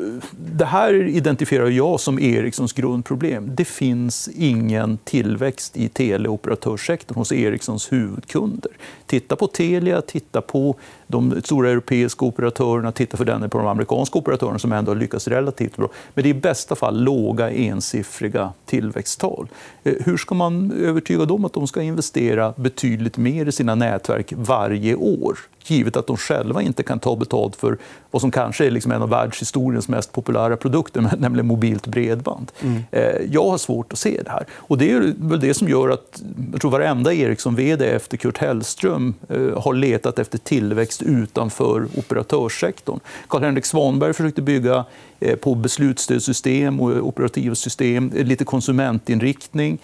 det 0.55 0.65
här 0.65 0.93
identifierar 0.93 1.69
jag 1.69 2.00
som 2.00 2.19
Ericssons 2.19 2.74
grundproblem. 2.74 3.51
Det 3.55 3.65
finns 3.65 4.29
ingen 4.35 4.97
tillväxt 4.97 5.77
i 5.77 5.89
teleoperatörssektorn 5.89 7.17
hos 7.17 7.31
Ericssons 7.31 7.91
huvudkunder. 7.91 8.71
Titta 9.05 9.35
på 9.35 9.47
Telia, 9.47 10.01
titta 10.01 10.41
på 10.41 10.75
de 11.07 11.41
stora 11.41 11.69
europeiska 11.69 12.25
operatörerna, 12.25 12.91
tittar 12.91 13.17
för 13.17 13.25
den 13.25 13.50
på 13.50 13.57
de 13.57 13.67
amerikanska 13.67 14.19
operatörerna 14.19 14.59
som 14.59 14.71
ändå 14.71 14.91
har 14.91 14.95
lyckats 14.95 15.27
relativt 15.27 15.77
bra. 15.77 15.89
Men 16.13 16.24
det 16.24 16.29
är 16.29 16.31
i 16.31 16.39
bästa 16.39 16.75
fall 16.75 17.03
låga 17.03 17.50
ensiffriga 17.51 18.53
tillväxttal. 18.65 19.47
Eh, 19.83 19.93
hur 20.00 20.17
ska 20.17 20.35
man 20.35 20.71
övertyga 20.71 21.25
dem 21.25 21.45
att 21.45 21.53
de 21.53 21.67
ska 21.67 21.81
investera 21.81 22.53
betydligt 22.57 23.17
mer 23.17 23.45
i 23.45 23.51
sina 23.51 23.75
nätverk 23.75 24.33
varje 24.35 24.95
år? 24.95 25.38
Givet 25.72 25.98
att 25.98 26.07
de 26.07 26.17
själva 26.17 26.62
inte 26.62 26.84
kan 26.84 27.00
ta 27.00 27.15
betalt 27.15 27.55
för 27.55 27.77
vad 28.12 28.22
som 28.22 28.31
kanske 28.31 28.65
är 28.65 28.72
liksom 28.72 28.91
en 28.91 29.01
av 29.01 29.10
världshistoriens 29.10 29.88
mest 29.88 30.12
populära 30.12 30.57
produkter, 30.57 31.01
nämligen 31.17 31.48
mobilt 31.48 31.88
bredband. 31.88 32.51
Mm. 32.62 32.84
Eh, 32.91 33.03
jag 33.31 33.50
har 33.50 33.57
svårt 33.57 33.93
att 33.93 34.00
se 34.00 34.22
det 34.25 34.31
här. 34.31 34.45
Och 34.53 34.77
det 34.77 34.91
är 34.91 35.13
väl 35.17 35.39
det 35.39 35.53
som 35.53 35.69
gör 35.69 35.89
att 35.89 36.22
jag 36.51 36.62
tror 36.62 36.72
varenda 36.72 37.13
Ericsson-vd 37.13 37.86
efter 37.86 38.17
Kurt 38.17 38.38
Hellström 38.38 39.13
eh, 39.29 39.62
har 39.62 39.74
letat 39.74 40.19
efter 40.19 40.38
tillväxt 40.38 41.01
utanför 41.01 41.88
operatörssektorn. 41.98 43.00
Karl-Henrik 43.27 43.65
Svanberg 43.65 44.13
försökte 44.13 44.41
bygga 44.41 44.86
Eh, 45.19 45.36
på 45.36 45.55
beslutsstödssystem 45.55 46.79
och 46.79 47.07
operativa 47.07 47.55
system, 47.55 48.12
lite 48.13 48.45
konsumentinriktning. 48.45 49.77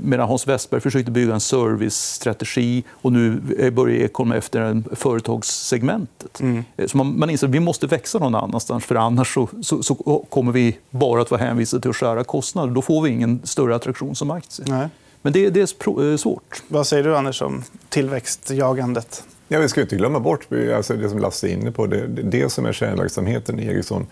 Medan 0.00 0.28
Hans 0.28 0.48
Westberg 0.48 0.80
försökte 0.80 1.10
bygga 1.10 1.34
en 1.34 1.40
servicestrategi 1.40 2.84
och 2.90 3.12
nu 3.12 3.40
börjar 3.70 3.96
Ekholm 3.96 4.32
efter 4.32 4.60
företagssegmentet. 5.08 6.40
Mm. 6.40 6.64
Så 6.86 6.96
man, 6.96 7.18
man 7.18 7.30
inser 7.30 7.46
att 7.46 7.52
vi 7.52 7.60
måste 7.60 7.86
växa 7.86 8.18
någon 8.18 8.34
annanstans 8.34 8.84
för 8.84 8.94
annars 8.94 9.34
så, 9.34 9.48
så, 9.62 9.82
så, 9.82 9.94
kommer 10.28 10.52
vi 10.52 10.78
bara 10.90 11.22
att 11.22 11.30
vara 11.30 11.40
hänvisade 11.40 11.82
till 11.82 11.90
att 11.90 11.96
skära 11.96 12.24
kostnader. 12.24 12.74
Då 12.74 12.82
får 12.82 13.02
vi 13.02 13.10
ingen 13.10 13.40
större 13.44 13.76
attraktion 13.76 14.16
som 14.16 14.30
aktie. 14.30 14.64
Nej. 14.68 14.88
Men 15.22 15.32
det, 15.32 15.50
det 15.50 15.60
är 15.60 16.16
svårt. 16.16 16.62
Vad 16.68 16.86
säger 16.86 17.04
du, 17.04 17.16
Anders, 17.16 17.42
om 17.42 17.64
tillväxtjagandet? 17.88 19.24
Ja, 19.48 19.58
vi 19.58 19.68
ska 19.68 19.80
inte 19.80 19.96
glömma 19.96 20.20
bort 20.20 20.46
alltså 20.76 20.94
det 20.94 21.08
som 21.08 21.18
Lasse 21.18 21.48
är 21.48 21.52
inne 21.52 21.72
på. 21.72 21.86
Det, 21.86 22.06
det 22.06 22.52
som 22.52 22.66
är 22.66 22.72
kärnverksamheten 22.72 23.60
i 23.60 23.66
Ericsson 23.66 24.06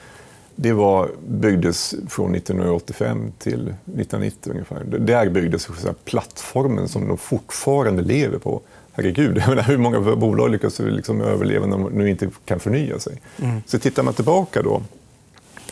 det 0.56 0.72
var, 0.72 1.10
byggdes 1.28 1.94
från 2.08 2.34
1985 2.34 3.32
till 3.38 3.60
1990 3.60 4.50
ungefär. 4.52 4.84
Där 4.84 5.30
byggdes 5.30 5.62
så 5.62 5.72
plattformen 6.04 6.88
som 6.88 7.08
de 7.08 7.18
fortfarande 7.18 8.02
lever 8.02 8.38
på. 8.38 8.60
Herregud, 8.92 9.36
jag 9.40 9.48
menar, 9.48 9.62
hur 9.62 9.78
många 9.78 10.00
bolag 10.16 10.50
lyckas 10.50 10.78
liksom 10.78 11.20
överleva 11.20 11.66
när 11.66 11.78
de 11.78 11.92
nu 11.92 12.10
inte 12.10 12.30
kan 12.44 12.60
förnya 12.60 12.98
sig? 12.98 13.20
Mm. 13.42 13.62
Så 13.66 13.78
tittar 13.78 14.02
man 14.02 14.14
tillbaka 14.14 14.62
då, 14.62 14.74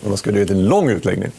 om 0.03 0.09
man 0.09 0.17
ska 0.17 0.31
göra 0.31 0.55
en 0.55 0.64
lång 0.64 0.91
utläggning, 0.91 1.31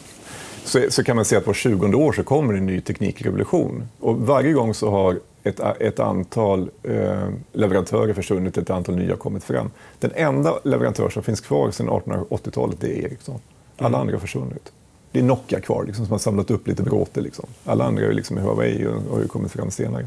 så, 0.66 0.86
så 0.88 1.04
kan 1.04 1.16
man 1.16 1.24
se 1.24 1.36
att 1.36 1.46
var 1.46 1.54
20 1.54 1.86
år 1.96 2.12
så 2.12 2.22
kommer 2.22 2.54
en 2.54 2.66
ny 2.66 2.80
teknikrevolution. 2.80 3.88
Och 4.00 4.16
varje 4.16 4.52
gång 4.52 4.74
så 4.74 4.90
har 4.90 5.18
ett, 5.42 5.60
ett 5.80 6.00
antal 6.00 6.70
eh, 6.82 7.28
leverantörer 7.52 8.14
försvunnit, 8.14 8.58
ett 8.58 8.70
antal 8.70 8.96
nya 8.96 9.16
kommit 9.16 9.44
fram. 9.44 9.70
Den 9.98 10.12
enda 10.14 10.58
leverantör 10.64 11.10
som 11.10 11.22
finns 11.22 11.40
kvar 11.40 11.70
sedan 11.70 11.88
1880-talet 11.88 12.84
är 12.84 12.88
Ericsson. 12.88 13.40
Alla 13.76 13.88
mm. 13.88 14.00
andra 14.00 14.14
har 14.14 14.20
försvunnit. 14.20 14.72
Det 15.12 15.18
är 15.18 15.22
Nokia 15.22 15.60
kvar 15.60 15.84
liksom, 15.86 16.04
som 16.04 16.12
har 16.12 16.18
samlat 16.18 16.50
upp 16.50 16.68
lite 16.68 16.82
bråte. 16.82 17.20
Liksom. 17.20 17.46
Alla 17.64 17.84
andra 17.84 18.04
är 18.04 18.12
liksom 18.12 18.36
Huawei 18.36 18.86
och 18.86 19.18
har 19.18 19.24
kommit 19.26 19.52
fram 19.52 19.70
senare. 19.70 20.06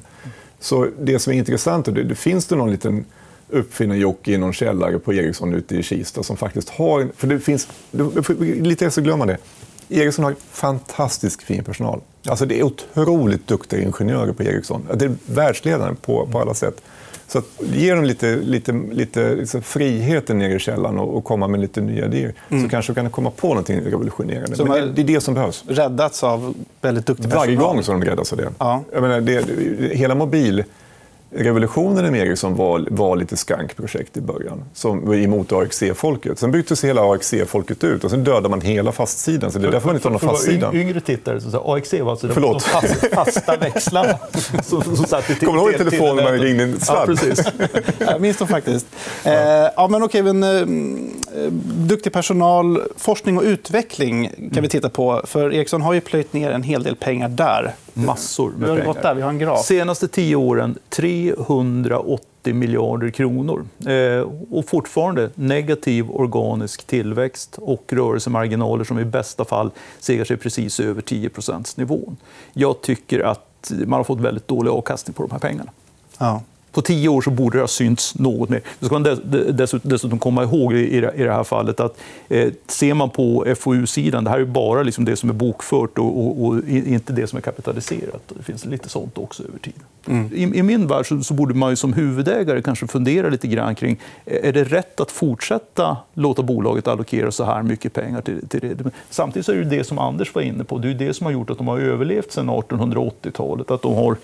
Så 0.59 0.87
det 0.99 1.19
som 1.19 1.33
är 1.33 1.37
intressant, 1.37 1.85
det, 1.85 2.03
det 2.03 2.15
finns 2.15 2.45
det 2.45 2.55
någon 2.55 2.71
liten 2.71 3.05
uppfinnarjocke 3.49 4.31
i 4.31 4.37
någon 4.37 4.53
källare 4.53 4.99
på 4.99 5.13
Ericsson 5.13 5.53
ute 5.53 5.75
i 5.75 5.83
Kista 5.83 6.23
som 6.23 6.37
faktiskt 6.37 6.69
har... 6.69 7.07
För 7.15 7.27
det 7.27 7.39
finns, 7.39 7.67
lite 8.61 8.91
så 8.91 9.01
glömmer 9.01 9.17
man 9.17 9.27
det. 9.27 9.37
Ericsson 9.89 10.25
har 10.25 10.36
fantastiskt 10.51 11.43
fin 11.43 11.63
personal. 11.63 12.01
Alltså 12.27 12.46
det 12.46 12.60
är 12.60 12.63
otroligt 12.63 13.48
duktiga 13.48 13.81
ingenjörer 13.81 14.34
på 14.34 14.43
Ericsson. 14.43 14.88
Det 14.93 15.05
är 15.05 15.15
världsledande 15.25 15.96
på, 16.01 16.27
på 16.31 16.39
alla 16.39 16.53
sätt. 16.53 16.81
Så 17.27 17.38
att 17.38 17.46
ge 17.74 17.93
dem 17.93 18.03
lite, 18.03 18.36
lite, 18.36 18.72
lite 18.91 19.36
liksom 19.36 19.62
friheten 19.62 20.38
nere 20.38 20.53
i 20.53 20.60
källaren 20.60 21.00
och, 21.00 21.17
och, 21.17 21.24
komma 21.24 21.48
med 21.48 21.60
lite 21.60 21.81
nya 21.81 22.05
idéer. 22.05 22.34
Mm. 22.50 22.63
Så 22.63 22.69
kanske 22.69 22.93
de 22.93 22.96
kan 22.96 23.10
komma 23.10 23.31
på 23.31 23.53
något 23.53 23.69
revolutionerande. 23.69 24.55
Så 24.55 24.65
Men 24.65 24.81
det, 24.81 24.91
det, 24.91 25.01
är 25.01 25.05
det 25.05 25.22
som 25.22 25.34
behövs. 25.34 25.63
Räddats 25.67 26.24
av 26.24 26.55
väldigt 26.81 27.05
duktig 27.05 27.25
personal? 27.25 27.48
Varje 27.48 27.55
gång 27.55 27.75
har 27.75 27.93
de 27.93 28.03
räddats 28.03 28.31
av 28.31 28.38
det. 28.38 28.50
Ja. 28.58 28.84
Jag 28.93 29.01
menar, 29.01 29.22
det 29.22 29.96
hela 29.96 30.15
mobil 30.15 30.63
revolutionen 31.31 32.12
med 32.12 32.27
Ericsson 32.27 32.55
var, 32.55 32.88
var 32.89 33.15
lite 33.15 33.38
skankprojekt 33.38 34.17
i 34.17 34.21
början, 34.21 34.63
som 34.74 35.13
emot 35.13 35.51
AXE-folket. 35.51 36.39
Sen 36.39 36.51
byttes 36.51 36.83
hela 36.83 37.01
AXE-folket 37.01 37.83
ut 37.83 38.03
och 38.03 38.12
sen 38.12 38.24
dödade 38.24 38.50
man 38.50 38.62
hela 38.62 38.91
fastsidan. 38.91 39.51
Så 39.51 39.59
det 39.59 39.67
är 39.67 39.71
därför 39.71 39.88
man 39.88 39.95
inte 39.95 40.07
har 40.07 40.12
någon 40.12 40.19
fastsida. 40.19 40.74
Yngre 40.74 41.01
tittare, 41.01 41.41
så 41.41 41.74
AXE 41.75 42.01
var 42.03 42.12
alltså 42.12 42.27
de 42.27 42.59
fast, 42.59 43.13
fasta 43.13 43.57
växlarna 43.57 44.17
som, 44.63 44.81
som 44.81 44.95
satt 44.95 45.29
i 45.29 45.36
Kommer 45.36 45.62
du 45.62 45.71
ihåg 45.71 45.77
telefonen 45.77 46.15
när 46.15 46.24
man 46.24 46.33
ringde 46.33 46.63
en 46.63 46.79
sladd? 46.79 47.00
Ja, 47.01 47.05
precis. 47.05 47.45
Jag 48.00 48.21
minns 48.21 48.38
dem 48.38 48.48
faktiskt. 48.48 48.88
Ja. 49.24 49.31
Eh, 49.31 49.71
ja, 49.75 49.88
men 49.88 50.03
okej, 50.03 50.24
men, 50.24 50.43
eh, 50.43 51.51
duktig 51.88 52.13
personal, 52.13 52.81
forskning 52.98 53.38
och 53.38 53.43
utveckling 53.43 54.29
kan 54.29 54.48
mm. 54.51 54.62
vi 54.62 54.69
titta 54.69 54.89
på. 54.89 55.21
För 55.25 55.53
Ericsson 55.53 55.81
har 55.81 55.93
ju 55.93 56.01
plöjt 56.01 56.33
ner 56.33 56.51
en 56.51 56.63
hel 56.63 56.83
del 56.83 56.95
pengar 56.95 57.29
där. 57.29 57.74
Massor 58.06 58.51
med 58.58 58.70
pengar. 58.70 59.01
Där, 59.01 59.15
vi 59.15 59.22
har 59.22 59.29
en 59.29 59.39
graf. 59.39 59.65
Senaste 59.65 60.08
tio 60.08 60.36
åren 60.36 60.77
380 60.89 62.25
80 62.41 62.53
miljarder 62.53 63.10
kronor. 63.10 63.65
Eh, 63.88 64.27
och 64.51 64.70
fortfarande 64.70 65.29
negativ 65.36 66.12
organisk 66.12 66.84
tillväxt 66.88 67.58
och 67.62 67.84
rörelsemarginaler 67.94 68.84
som 68.84 69.00
i 69.00 69.06
bästa 69.06 69.46
fall 69.46 69.72
segar 70.00 70.25
sig 70.25 70.38
precis 70.38 70.79
över 70.79 71.01
10 71.01 71.29
nivån. 71.75 72.18
Jag 72.53 72.82
tycker 72.82 73.20
att 73.20 73.72
man 73.86 73.98
har 73.98 74.03
fått 74.03 74.20
väldigt 74.20 74.48
dålig 74.48 74.72
avkastning 74.72 75.13
på 75.13 75.24
de 75.24 75.32
här 75.32 75.39
pengarna. 75.39 75.72
Ja 76.18 76.41
på 76.71 76.81
tio 76.81 77.09
år 77.09 77.21
så 77.21 77.29
borde 77.29 77.57
det 77.57 77.61
ha 77.61 77.67
synts 77.67 78.15
något 78.15 78.49
mer. 78.49 78.61
Då 78.79 78.85
ska 78.85 78.99
man 78.99 79.19
dessutom 79.83 80.19
komma 80.19 80.43
ihåg 80.43 80.73
i 80.73 80.99
det 80.99 81.33
här 81.33 81.43
fallet 81.43 81.79
att 81.79 81.97
eh, 82.29 82.51
ser 82.67 82.93
man 82.93 83.09
på 83.09 83.55
FoU-sidan, 83.59 84.23
det 84.23 84.29
här 84.29 84.39
är 84.39 84.45
bara 84.45 84.83
liksom 84.83 85.05
det 85.05 85.15
som 85.15 85.29
är 85.29 85.33
bokfört 85.33 85.97
och, 85.97 86.69
inte 86.69 87.13
det 87.13 87.27
som 87.27 87.38
är 87.38 87.41
kapitaliserat. 87.41 88.33
Det 88.38 88.43
finns 88.43 88.65
lite 88.65 88.89
sånt 88.89 89.17
också 89.17 89.43
över 89.43 89.59
tid. 89.59 89.73
Mm. 90.05 90.55
I, 90.55 90.63
min 90.63 90.88
värld 90.88 91.25
så, 91.25 91.33
borde 91.33 91.53
man 91.53 91.77
som 91.77 91.93
huvudägare 91.93 92.61
kanske 92.61 92.88
fundera 92.88 93.29
lite 93.29 93.47
grann 93.47 93.75
kring 93.75 93.99
är 94.25 94.53
det 94.53 94.63
rätt 94.63 94.99
att 94.99 95.11
fortsätta 95.11 95.97
låta 96.13 96.43
bolaget 96.43 96.88
allokera 96.88 97.31
så 97.31 97.43
här 97.43 97.63
mycket 97.63 97.93
pengar 97.93 98.21
till, 98.21 98.39
det? 98.49 98.91
Samtidigt 99.09 99.45
så 99.45 99.51
är 99.51 99.55
det 99.55 99.77
det 99.77 99.83
som 99.83 99.99
Anders 99.99 100.35
var 100.35 100.41
inne 100.41 100.63
på, 100.63 100.77
det 100.77 100.89
är 100.89 100.93
det 100.93 101.13
som 101.13 101.25
har 101.25 101.31
gjort 101.33 101.49
att 101.49 101.57
de 101.57 101.67
har 101.67 101.79
överlevt 101.79 102.31
sedan 102.31 102.49
1880-talet. 102.49 103.71
Att 103.71 103.81
de 103.81 103.95
har 103.95 104.17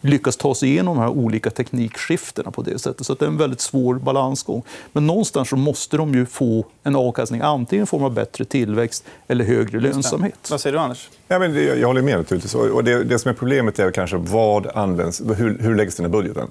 lyckas 0.00 0.36
ta 0.36 0.54
sig 0.54 0.68
igenom 0.68 0.96
de 0.96 1.02
här 1.02 1.08
olika 1.08 1.50
teknikskiftena 1.50 2.50
på 2.50 2.62
det 2.62 2.78
sättet. 2.78 3.06
Så 3.06 3.14
det 3.14 3.24
är 3.24 3.26
en 3.26 3.36
väldigt 3.36 3.60
svår 3.60 3.94
balansgång. 3.94 4.62
Men 4.92 5.06
någonstans 5.06 5.48
så 5.48 5.56
måste 5.56 5.96
de 5.96 6.14
ju 6.14 6.26
få 6.26 6.64
en 6.82 6.96
avkastning 6.96 7.40
antingen 7.40 7.82
i 7.82 7.86
form 7.86 8.04
av 8.04 8.14
bättre 8.14 8.44
tillväxt 8.44 9.04
eller 9.28 9.44
högre 9.44 9.80
lönsamhet. 9.80 10.48
Vad 10.50 10.60
säger 10.60 10.76
du, 10.76 10.80
Anders? 10.80 11.08
Ja, 11.28 11.38
men 11.38 11.52
det, 11.52 11.64
jag 11.64 11.86
håller 11.86 12.02
med 12.02 12.18
naturligtvis. 12.18 12.54
Och 12.54 12.84
det, 12.84 13.04
det 13.04 13.18
som 13.18 13.28
är 13.28 13.34
problemet 13.34 13.78
är 13.78 13.90
kanske 13.90 14.16
vad 14.16 14.66
används, 14.66 15.22
hur, 15.36 15.58
hur 15.60 15.74
läggs 15.74 15.96
den 15.96 16.06
i 16.06 16.08
budgeten? 16.08 16.48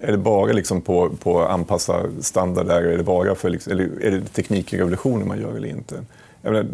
Är 0.00 0.12
det 0.12 0.18
bara 0.18 0.52
liksom 0.52 0.80
på, 0.80 1.10
på 1.22 1.42
att 1.42 1.50
anpassa 1.50 2.04
standarder? 2.20 2.82
Är 2.82 2.96
det, 2.96 3.02
bara 3.02 3.34
för, 3.34 3.50
liksom, 3.50 3.72
eller 3.72 4.04
är 4.04 4.10
det 4.10 4.20
teknikrevolutioner 4.20 5.24
man 5.24 5.40
gör 5.40 5.56
eller 5.56 5.68
inte? 5.68 5.94
Menar, 6.42 6.66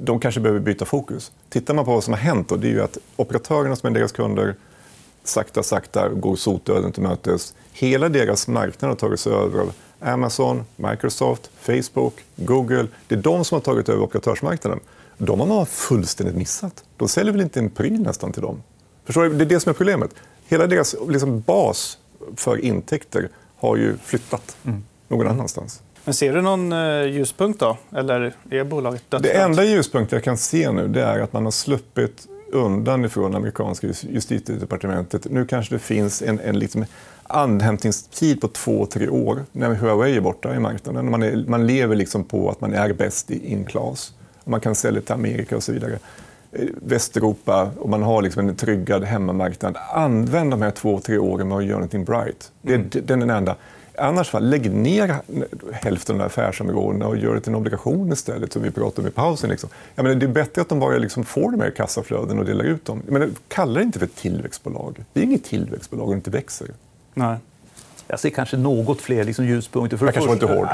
de 0.00 0.20
kanske 0.20 0.40
behöver 0.40 0.60
byta 0.60 0.84
fokus. 0.84 1.32
Tittar 1.48 1.74
man 1.74 1.84
på 1.84 1.90
vad 1.94 2.04
som 2.04 2.12
har 2.12 2.20
hänt, 2.20 2.48
då, 2.48 2.56
det 2.56 2.68
är 2.68 2.72
ju 2.72 2.82
att 2.82 2.98
operatörerna 3.16 3.76
som 3.76 3.86
är 3.86 3.98
deras 3.98 4.12
kunder 4.12 4.54
sakta, 5.28 5.62
sakta 5.62 6.08
går 6.08 6.36
sotdöden 6.36 6.92
till 6.92 7.02
mötes. 7.02 7.54
Hela 7.72 8.08
deras 8.08 8.48
marknad 8.48 8.88
har 8.88 8.96
tagits 8.96 9.26
över 9.26 9.60
av 9.60 9.72
Amazon, 10.00 10.64
Microsoft, 10.76 11.50
Facebook, 11.60 12.14
Google. 12.36 12.86
Det 13.08 13.14
är 13.14 13.22
de 13.22 13.44
som 13.44 13.56
har 13.56 13.60
tagit 13.60 13.88
över 13.88 14.02
operatörsmarknaden. 14.02 14.80
De 15.18 15.40
har 15.40 15.46
man 15.46 15.66
fullständigt 15.66 16.36
missat. 16.36 16.84
De 16.96 17.08
säljer 17.08 17.32
väl 17.32 17.42
inte 17.42 17.60
en 17.60 17.70
pryl 17.70 18.02
nästan 18.02 18.32
till 18.32 18.42
dem. 18.42 18.62
Förstår 19.04 19.22
du? 19.22 19.34
Det 19.34 19.44
är 19.44 19.48
det 19.48 19.60
som 19.60 19.70
är 19.70 19.74
problemet. 19.74 20.14
Hela 20.46 20.66
deras 20.66 20.96
liksom, 21.08 21.40
bas 21.40 21.98
för 22.36 22.64
intäkter 22.64 23.28
har 23.56 23.76
ju 23.76 23.96
flyttat 24.04 24.56
mm. 24.64 24.84
någon 25.08 25.26
annanstans. 25.26 25.82
Men 26.04 26.14
ser 26.14 26.34
du 26.34 26.42
någon 26.42 26.72
eh, 26.72 27.06
ljuspunkt 27.06 27.60
då? 27.60 27.76
Eller 27.92 28.34
är 28.50 28.64
bolaget 28.64 29.10
dödsdömt? 29.10 29.34
Det 29.34 29.40
enda 29.40 29.64
ljuspunkt 29.64 30.12
jag 30.12 30.24
kan 30.24 30.36
se 30.36 30.72
nu 30.72 30.88
det 30.88 31.02
är 31.02 31.20
att 31.20 31.32
man 31.32 31.44
har 31.44 31.50
sluppit 31.50 32.26
undan 32.52 33.04
ifrån 33.04 33.34
amerikanska 33.34 33.86
justitiedepartementet. 33.86 35.26
Nu 35.30 35.46
kanske 35.46 35.74
det 35.74 35.78
finns 35.78 36.22
en, 36.22 36.40
en 36.40 36.58
liksom 36.58 36.84
andhämtningstid 37.22 38.40
på 38.40 38.48
två, 38.48 38.86
tre 38.86 39.08
år 39.08 39.44
när 39.52 39.74
Huawei 39.74 40.16
är 40.16 40.20
borta 40.20 40.54
i 40.54 40.58
marknaden. 40.58 41.10
Man, 41.10 41.22
är, 41.22 41.44
man 41.46 41.66
lever 41.66 41.96
liksom 41.96 42.24
på 42.24 42.50
att 42.50 42.60
man 42.60 42.74
är 42.74 42.92
bäst 42.92 43.30
i 43.30 43.52
in 43.52 43.64
class. 43.64 44.14
Man 44.44 44.60
kan 44.60 44.74
sälja 44.74 45.00
till 45.00 45.14
Amerika 45.14 45.56
och 45.56 45.62
så 45.62 45.72
vidare. 45.72 45.98
Eh, 46.52 46.66
Västeuropa 46.82 47.70
och 47.78 47.88
man 47.88 48.02
har 48.02 48.22
liksom 48.22 48.48
en 48.48 48.56
tryggad 48.56 49.04
hemmamarknad. 49.04 49.76
Använd 49.92 50.50
de 50.50 50.62
här 50.62 50.70
två, 50.70 51.00
tre 51.00 51.18
åren 51.18 51.48
med 51.48 51.58
att 51.58 51.64
göra 51.64 51.80
något 51.80 52.06
bright. 52.06 52.52
Det 52.62 52.72
är, 52.72 52.78
mm. 52.78 52.90
Den 53.06 53.30
enda 53.30 53.56
annars 53.98 54.30
fall, 54.30 54.50
lägg 54.50 54.72
ner 54.72 55.16
hälften 55.72 56.20
av 56.20 56.26
affärsområdena 56.26 57.06
och 57.06 57.16
gör 57.16 57.34
det 57.34 57.40
till 57.40 57.52
en 57.52 57.56
obligation 57.56 58.12
istället, 58.12 58.52
som 58.52 58.62
vi 58.62 58.70
pratade 58.70 59.00
om 59.00 59.08
i 59.08 59.10
pausen. 59.10 59.50
Liksom. 59.50 59.70
Jag 59.94 60.02
menar, 60.02 60.16
det 60.16 60.26
är 60.26 60.30
bättre 60.30 60.62
att 60.62 60.68
de 60.68 60.80
bara 60.80 60.98
liksom 60.98 61.24
får 61.24 61.50
de 61.50 61.60
här 61.60 61.70
kassaflöden 61.70 62.38
och 62.38 62.44
delar 62.44 62.64
ut 62.64 62.84
dem. 62.84 63.02
Kalla 63.48 63.74
det 63.74 63.82
inte 63.82 63.98
för 63.98 64.06
ett 64.06 64.16
tillväxtbolag. 64.16 65.04
Det 65.12 65.20
är 65.20 65.24
inget 65.24 65.44
tillväxtbolag 65.44 66.04
om 66.04 66.10
det 66.10 66.16
inte 66.16 66.30
växer. 66.30 66.68
Nej. 67.14 67.36
Jag 68.10 68.20
ser 68.20 68.30
kanske 68.30 68.56
något 68.56 69.00
fler 69.00 69.24
liksom 69.24 69.46
ljuspunkter. 69.46 69.96
För 69.96 70.06
jag 70.06 70.14
kanske 70.14 70.28
var 70.28 70.34
inte 70.34 70.46
hård. 70.54 70.68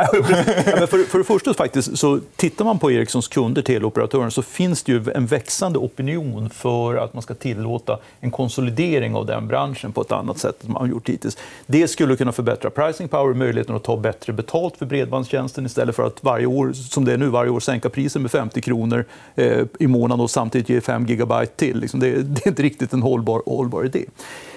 ja, 0.81 0.87
för, 0.87 1.05
för 1.05 1.19
det 1.19 1.25
första, 1.25 1.55
faktiskt, 1.55 1.99
så 1.99 2.21
tittar 2.37 2.65
man 2.65 2.79
på 2.79 2.93
Ericssons 2.93 3.29
kunder, 3.29 3.63
teleoperatören, 3.63 4.31
så 4.31 4.43
finns 4.43 4.83
det 4.83 4.93
ju 4.93 5.05
en 5.15 5.27
växande 5.27 5.79
opinion 5.79 6.51
för 6.51 6.97
att 6.97 7.15
man 7.15 7.23
ska 7.23 7.35
tillåta 7.35 7.99
en 8.21 8.31
konsolidering 8.31 9.15
av 9.15 9.27
den 9.27 9.49
branschen 9.49 9.93
på 9.93 10.01
ett 10.01 10.13
annat 10.13 10.39
sätt 10.39 10.65
än 10.65 10.73
man 10.73 10.83
har 10.83 10.89
gjort 10.89 11.09
hittills. 11.09 11.39
Det 11.67 11.89
skulle 11.89 12.17
kunna 12.17 12.33
förbättra 12.33 12.71
pricing 12.71 13.09
power, 13.09 13.35
möjligheten 13.35 13.77
att 13.77 13.85
ta 13.85 13.97
bättre 13.97 14.33
betalt 14.33 14.77
för 14.77 14.87
bredbandstjänsten 14.87 15.67
istället 15.67 15.97
för 15.97 16.07
att 16.07 16.25
varje 16.25 16.47
år, 16.47 16.73
som 16.73 17.05
det 17.05 17.13
är 17.13 17.19
nu, 17.19 17.27
varje 17.27 17.51
år 17.51 17.61
sänka 17.61 17.89
priset 17.89 18.23
med 18.23 18.31
50 18.31 18.61
kronor 18.61 19.05
eh, 19.35 19.65
i 19.79 19.87
månaden 19.87 20.21
och 20.21 20.31
samtidigt 20.31 20.69
ge 20.69 20.81
5 20.81 21.07
gigabyte 21.07 21.57
till. 21.57 21.81
Liksom 21.81 22.01
det, 22.01 22.11
det, 22.11 22.47
är 22.47 22.49
inte 22.49 22.63
riktigt 22.63 22.93
en 22.93 23.03
hållbar, 23.03 23.43
hållbar 23.47 23.85
idé. 23.85 24.05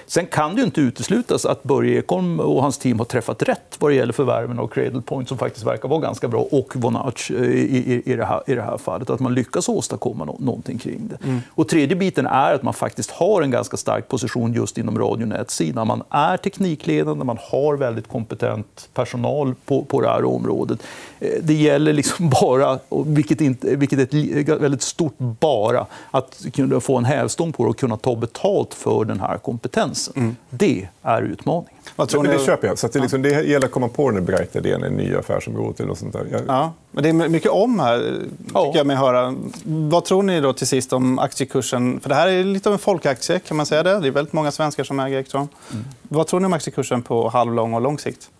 Sen 0.08 0.26
kan 0.26 0.56
det 0.56 0.62
inte 0.62 0.80
uteslutas 0.80 1.46
att 1.46 1.62
Börje 1.62 1.98
Ekholm 1.98 2.40
och 2.40 2.62
hans 2.62 2.78
team 2.78 2.98
har 2.98 3.04
träffat 3.04 3.42
rätt 3.42 3.76
vad 3.78 3.90
det 3.90 3.94
gäller 3.94 4.12
förvärven 4.12 4.58
av 4.58 4.68
Cradlepoint 4.68 5.28
som 5.28 5.38
faktiskt 5.38 5.66
verkar 5.66 5.88
vara 5.88 6.00
ganska 6.00 6.28
bra 6.28 6.40
och 6.50 6.76
Vonage 6.76 7.30
eh, 7.30 7.42
i, 7.42 8.02
i, 8.06 8.16
det, 8.16 8.24
här, 8.24 8.42
i 8.46 8.54
det 8.54 8.62
här 8.62 8.78
fallet. 8.78 9.10
Att 9.10 9.20
man 9.20 9.34
lyckas 9.34 9.68
åstadkomma 9.68 10.24
no 10.24 10.36
någonting 10.38 10.78
kring 10.78 11.08
det. 11.08 11.24
Mm. 11.24 11.40
Och 11.50 11.68
tredje 11.68 11.96
biten 11.96 12.26
är 12.26 12.54
att 12.54 12.62
man 12.62 12.74
faktiskt 12.74 13.10
har 13.10 13.42
en 13.42 13.50
ganska 13.50 13.76
stark 13.76 14.08
position 14.08 14.52
just 14.52 14.78
inom 14.78 14.98
radionätsidan. 14.98 15.86
Man 15.86 16.02
är 16.10 16.36
teknikledande, 16.36 17.24
man 17.24 17.38
har 17.40 17.76
väldigt 17.76 18.08
kompetent 18.08 18.88
personal 18.94 19.54
på, 19.64 19.84
på 19.84 20.00
det 20.00 20.08
här 20.08 20.24
området. 20.24 20.82
Eh, 21.20 21.30
det 21.42 21.54
gäller 21.54 21.92
liksom 21.92 22.30
bara, 22.40 22.78
vilket, 23.06 23.40
inte, 23.40 23.76
vilket 23.76 24.14
är 24.14 24.38
ett 24.38 24.60
väldigt 24.60 24.82
stort 24.82 25.18
bara, 25.18 25.86
att 26.10 26.46
kunna 26.54 26.80
få 26.80 26.96
en 26.96 27.04
hävstång 27.04 27.52
på 27.52 27.64
det 27.64 27.70
och 27.70 27.78
kunna 27.78 27.96
ta 27.96 28.16
betalt 28.16 28.74
för 28.74 29.04
den 29.04 29.20
här 29.20 29.38
kompetensen. 29.38 29.97
Mm. 30.16 30.36
Det 30.50 30.88
är 31.02 31.22
utmaningen. 31.22 31.74
Vad 31.96 32.08
tror 32.08 32.22
ni? 32.22 32.28
Det 32.28 32.38
köper 32.38 32.68
jag. 32.68 32.78
Så 32.78 32.88
det, 32.88 32.98
liksom, 32.98 33.22
det 33.22 33.42
gäller 33.42 33.66
att 33.66 33.72
komma 33.72 33.88
på 33.88 34.10
den 34.10 34.24
brighta 34.24 34.58
idén 34.58 34.84
i 34.84 34.90
nya 34.90 35.18
affärsområdet. 35.18 35.80
Eller 35.80 35.94
sånt 35.94 36.12
där. 36.12 36.26
Jag... 36.30 36.40
Ja, 36.46 36.72
men 36.90 37.02
det 37.02 37.08
är 37.08 37.28
mycket 37.28 37.50
om 37.50 37.80
här, 37.80 37.98
tycker 38.46 38.76
jag 38.76 38.86
mig 38.86 38.96
höra. 38.96 39.34
Vad 39.64 40.04
tror 40.04 40.22
ni 40.22 40.40
då 40.40 40.52
till 40.52 40.66
sist 40.66 40.92
om 40.92 41.18
aktiekursen? 41.18 42.00
För 42.00 42.08
det 42.08 42.14
här 42.14 42.28
är 42.28 42.44
lite 42.44 42.68
av 42.68 42.72
en 42.72 42.78
folkaktie, 42.78 43.38
kan 43.38 43.56
man 43.56 43.66
säga 43.66 43.82
det? 43.82 44.00
Det 44.00 44.08
är 44.08 44.12
väldigt 44.12 44.32
många 44.32 44.50
svenskar 44.50 44.84
som 44.84 45.00
äger 45.00 45.18
Ericsson. 45.18 45.48
Mm. 45.72 45.84
Vad 46.02 46.26
tror 46.26 46.40
ni 46.40 46.46
om 46.46 46.52
aktiekursen 46.52 47.02
på 47.02 47.28
halvlång 47.28 47.74
och 47.74 47.80
lång 47.80 47.98
sikt? 47.98 48.30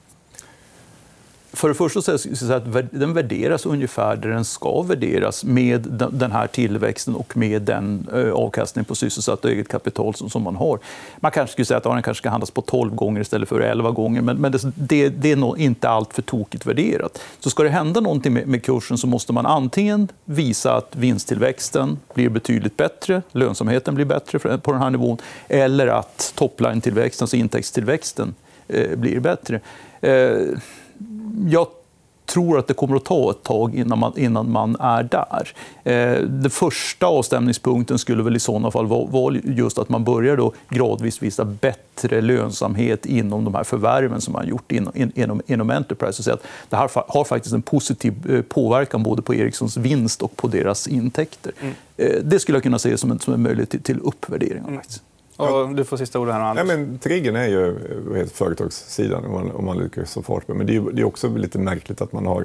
För 1.52 1.68
det 1.68 1.74
första 1.74 2.02
så 2.02 2.12
är 2.12 2.52
att 2.52 2.90
den 2.90 3.12
värderas 3.12 3.66
ungefär 3.66 4.16
där 4.16 4.28
den 4.28 4.44
ska 4.44 4.82
värderas 4.82 5.44
med 5.44 5.80
den 6.12 6.32
här 6.32 6.46
tillväxten 6.46 7.14
och 7.14 7.36
med 7.36 7.62
den 7.62 8.08
eh, 8.14 8.32
avkastning 8.32 8.84
på 8.84 8.94
sysselsatt 8.94 9.44
och 9.44 9.50
eget 9.50 9.68
kapital 9.68 10.14
som 10.14 10.42
man 10.42 10.56
har. 10.56 10.78
Man 11.16 11.30
kanske 11.30 11.52
skulle 11.52 11.64
säga 11.64 11.78
att 11.78 11.84
den 11.84 12.02
kanske 12.02 12.22
ska 12.22 12.30
handlas 12.30 12.50
på 12.50 12.62
12 12.62 12.94
gånger 12.94 13.20
istället 13.20 13.48
för 13.48 13.60
11 13.60 13.90
gånger, 13.90 14.22
men 14.22 14.52
det, 14.74 15.08
det 15.08 15.32
är 15.32 15.36
nog 15.36 15.58
inte 15.58 15.88
allt 15.88 16.14
för 16.14 16.22
tokigt 16.22 16.66
värderat. 16.66 17.20
Så 17.40 17.50
ska 17.50 17.62
det 17.62 17.68
hända 17.68 18.00
någonting 18.00 18.32
med 18.32 18.64
kursen 18.64 18.98
så 18.98 19.06
måste 19.06 19.32
man 19.32 19.46
antingen 19.46 20.08
visa 20.24 20.76
att 20.76 20.96
vinsttillväxten 20.96 21.98
blir 22.14 22.28
betydligt 22.28 22.76
bättre, 22.76 23.22
lönsamheten 23.32 23.94
blir 23.94 24.04
bättre 24.04 24.58
på 24.58 24.72
den 24.72 24.82
här 24.82 24.90
nivån, 24.90 25.18
eller 25.48 25.86
att 25.86 26.32
topline-tillväxten, 26.36 27.22
alltså 27.24 27.36
intäktstillväxten, 27.36 28.34
eh, 28.68 28.96
blir 28.96 29.20
bättre 29.20 29.60
eh, 30.00 30.58
jag 31.46 31.66
tror 32.28 32.58
att 32.58 32.66
det 32.66 32.74
kommer 32.74 32.96
att 32.96 33.04
ta 33.04 33.30
ett 33.30 33.42
tag 33.42 33.74
innan 33.74 33.98
man, 33.98 34.12
innan 34.16 34.50
man 34.50 34.76
är 34.80 35.02
där. 35.02 35.52
Eh, 35.84 36.22
den 36.22 36.50
första 36.50 37.06
avstämningspunkten 37.06 37.98
skulle 37.98 38.22
väl 38.22 38.36
i 38.36 38.40
sådana 38.40 38.70
fall 38.70 38.86
vara 38.86 39.36
just 39.44 39.78
att 39.78 39.88
man 39.88 40.04
börjar 40.04 40.36
då 40.36 40.52
gradvis 40.68 41.22
visa 41.22 41.44
bättre 41.44 42.20
lönsamhet 42.20 43.06
inom 43.06 43.44
de 43.44 43.54
här 43.54 43.64
förvärven 43.64 44.20
som 44.20 44.32
man 44.32 44.48
gjort 44.48 44.72
inom, 44.72 44.92
inom, 45.14 45.40
inom 45.46 45.70
Enterprise. 45.70 46.22
Så 46.22 46.32
att 46.32 46.42
det 46.68 46.76
här 46.76 46.90
har 47.08 47.24
faktiskt 47.24 47.54
en 47.54 47.62
positiv 47.62 48.30
eh, 48.30 48.42
påverkan 48.42 49.02
både 49.02 49.22
på 49.22 49.34
Ericssons 49.34 49.76
vinst 49.76 50.22
och 50.22 50.36
på 50.36 50.48
deras 50.48 50.88
intäkter. 50.88 51.52
Mm. 51.60 51.74
Eh, 51.96 52.22
det 52.24 52.38
skulle 52.38 52.56
jag 52.56 52.62
kunna 52.62 52.78
se 52.78 52.98
som 52.98 53.10
en, 53.10 53.18
som 53.18 53.34
en 53.34 53.42
möjlighet 53.42 53.70
till, 53.70 53.82
till 53.82 54.00
uppvärdering. 54.00 54.64
Mm. 54.68 54.80
Och 55.38 55.74
du 55.74 55.84
får 55.84 55.96
sista 55.96 56.18
ordet 56.18 56.34
här, 56.34 56.40
Anders. 56.40 56.68
Ja, 56.68 56.76
men 56.76 56.98
triggern 56.98 57.36
är 57.36 57.46
ju 57.48 57.72
vet, 58.12 58.32
företagssidan, 58.32 59.24
om 59.24 59.32
man, 59.32 59.50
om 59.50 59.64
man 59.64 59.78
lyckas 59.78 60.14
få 60.14 60.22
fart 60.22 60.46
på 60.46 60.54
Men 60.54 60.66
det 60.66 60.76
är, 60.76 60.80
det 60.92 61.02
är 61.02 61.04
också 61.04 61.28
lite 61.28 61.58
märkligt 61.58 62.00
att 62.00 62.12
man 62.12 62.26
har 62.26 62.44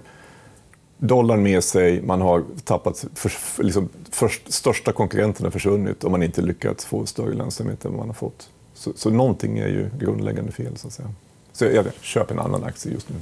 dollarn 0.98 1.44
med 1.44 1.64
sig, 1.64 2.02
man 2.02 2.22
har 2.22 2.44
tappat... 2.64 3.06
För, 3.16 3.64
liksom, 3.64 3.90
först, 4.12 4.54
största 4.54 4.92
konkurrenten 4.92 5.46
har 5.46 5.52
försvunnit 5.52 6.04
och 6.04 6.12
man 6.12 6.24
inte 6.24 6.42
lyckats 6.42 6.86
få 6.86 7.06
större 7.06 7.34
lönsamhet 7.34 7.86
än 7.86 7.92
vad 7.92 8.00
man 8.00 8.08
har 8.08 8.14
fått. 8.14 8.50
Så, 8.74 8.92
så 8.96 9.10
någonting 9.10 9.60
är 9.60 9.68
ju 9.68 9.90
grundläggande 10.00 10.52
fel. 10.52 10.78
Så 10.78 10.88
att 10.88 10.94
säga. 10.94 11.10
Så 11.54 11.66
jag 11.66 11.84
vet, 11.84 12.02
köp 12.02 12.32
en 12.32 12.40
annan 12.40 12.64
aktie 12.64 12.92
just 12.92 13.10
nu. 13.10 13.16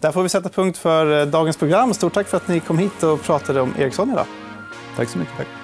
Där 0.00 0.12
får 0.12 0.22
vi 0.22 0.28
sätta 0.28 0.48
punkt 0.48 0.78
för 0.78 1.20
eh, 1.20 1.26
dagens 1.26 1.56
program. 1.56 1.94
Stort 1.94 2.14
tack 2.14 2.28
för 2.28 2.36
att 2.36 2.48
ni 2.48 2.60
kom 2.60 2.78
hit 2.78 3.02
och 3.02 3.22
pratade 3.22 3.60
om 3.60 3.74
Ericsson 3.78 4.10
idag. 4.10 4.26
Tack 4.96 5.08
så 5.08 5.18
mycket. 5.18 5.36
Tack. 5.36 5.63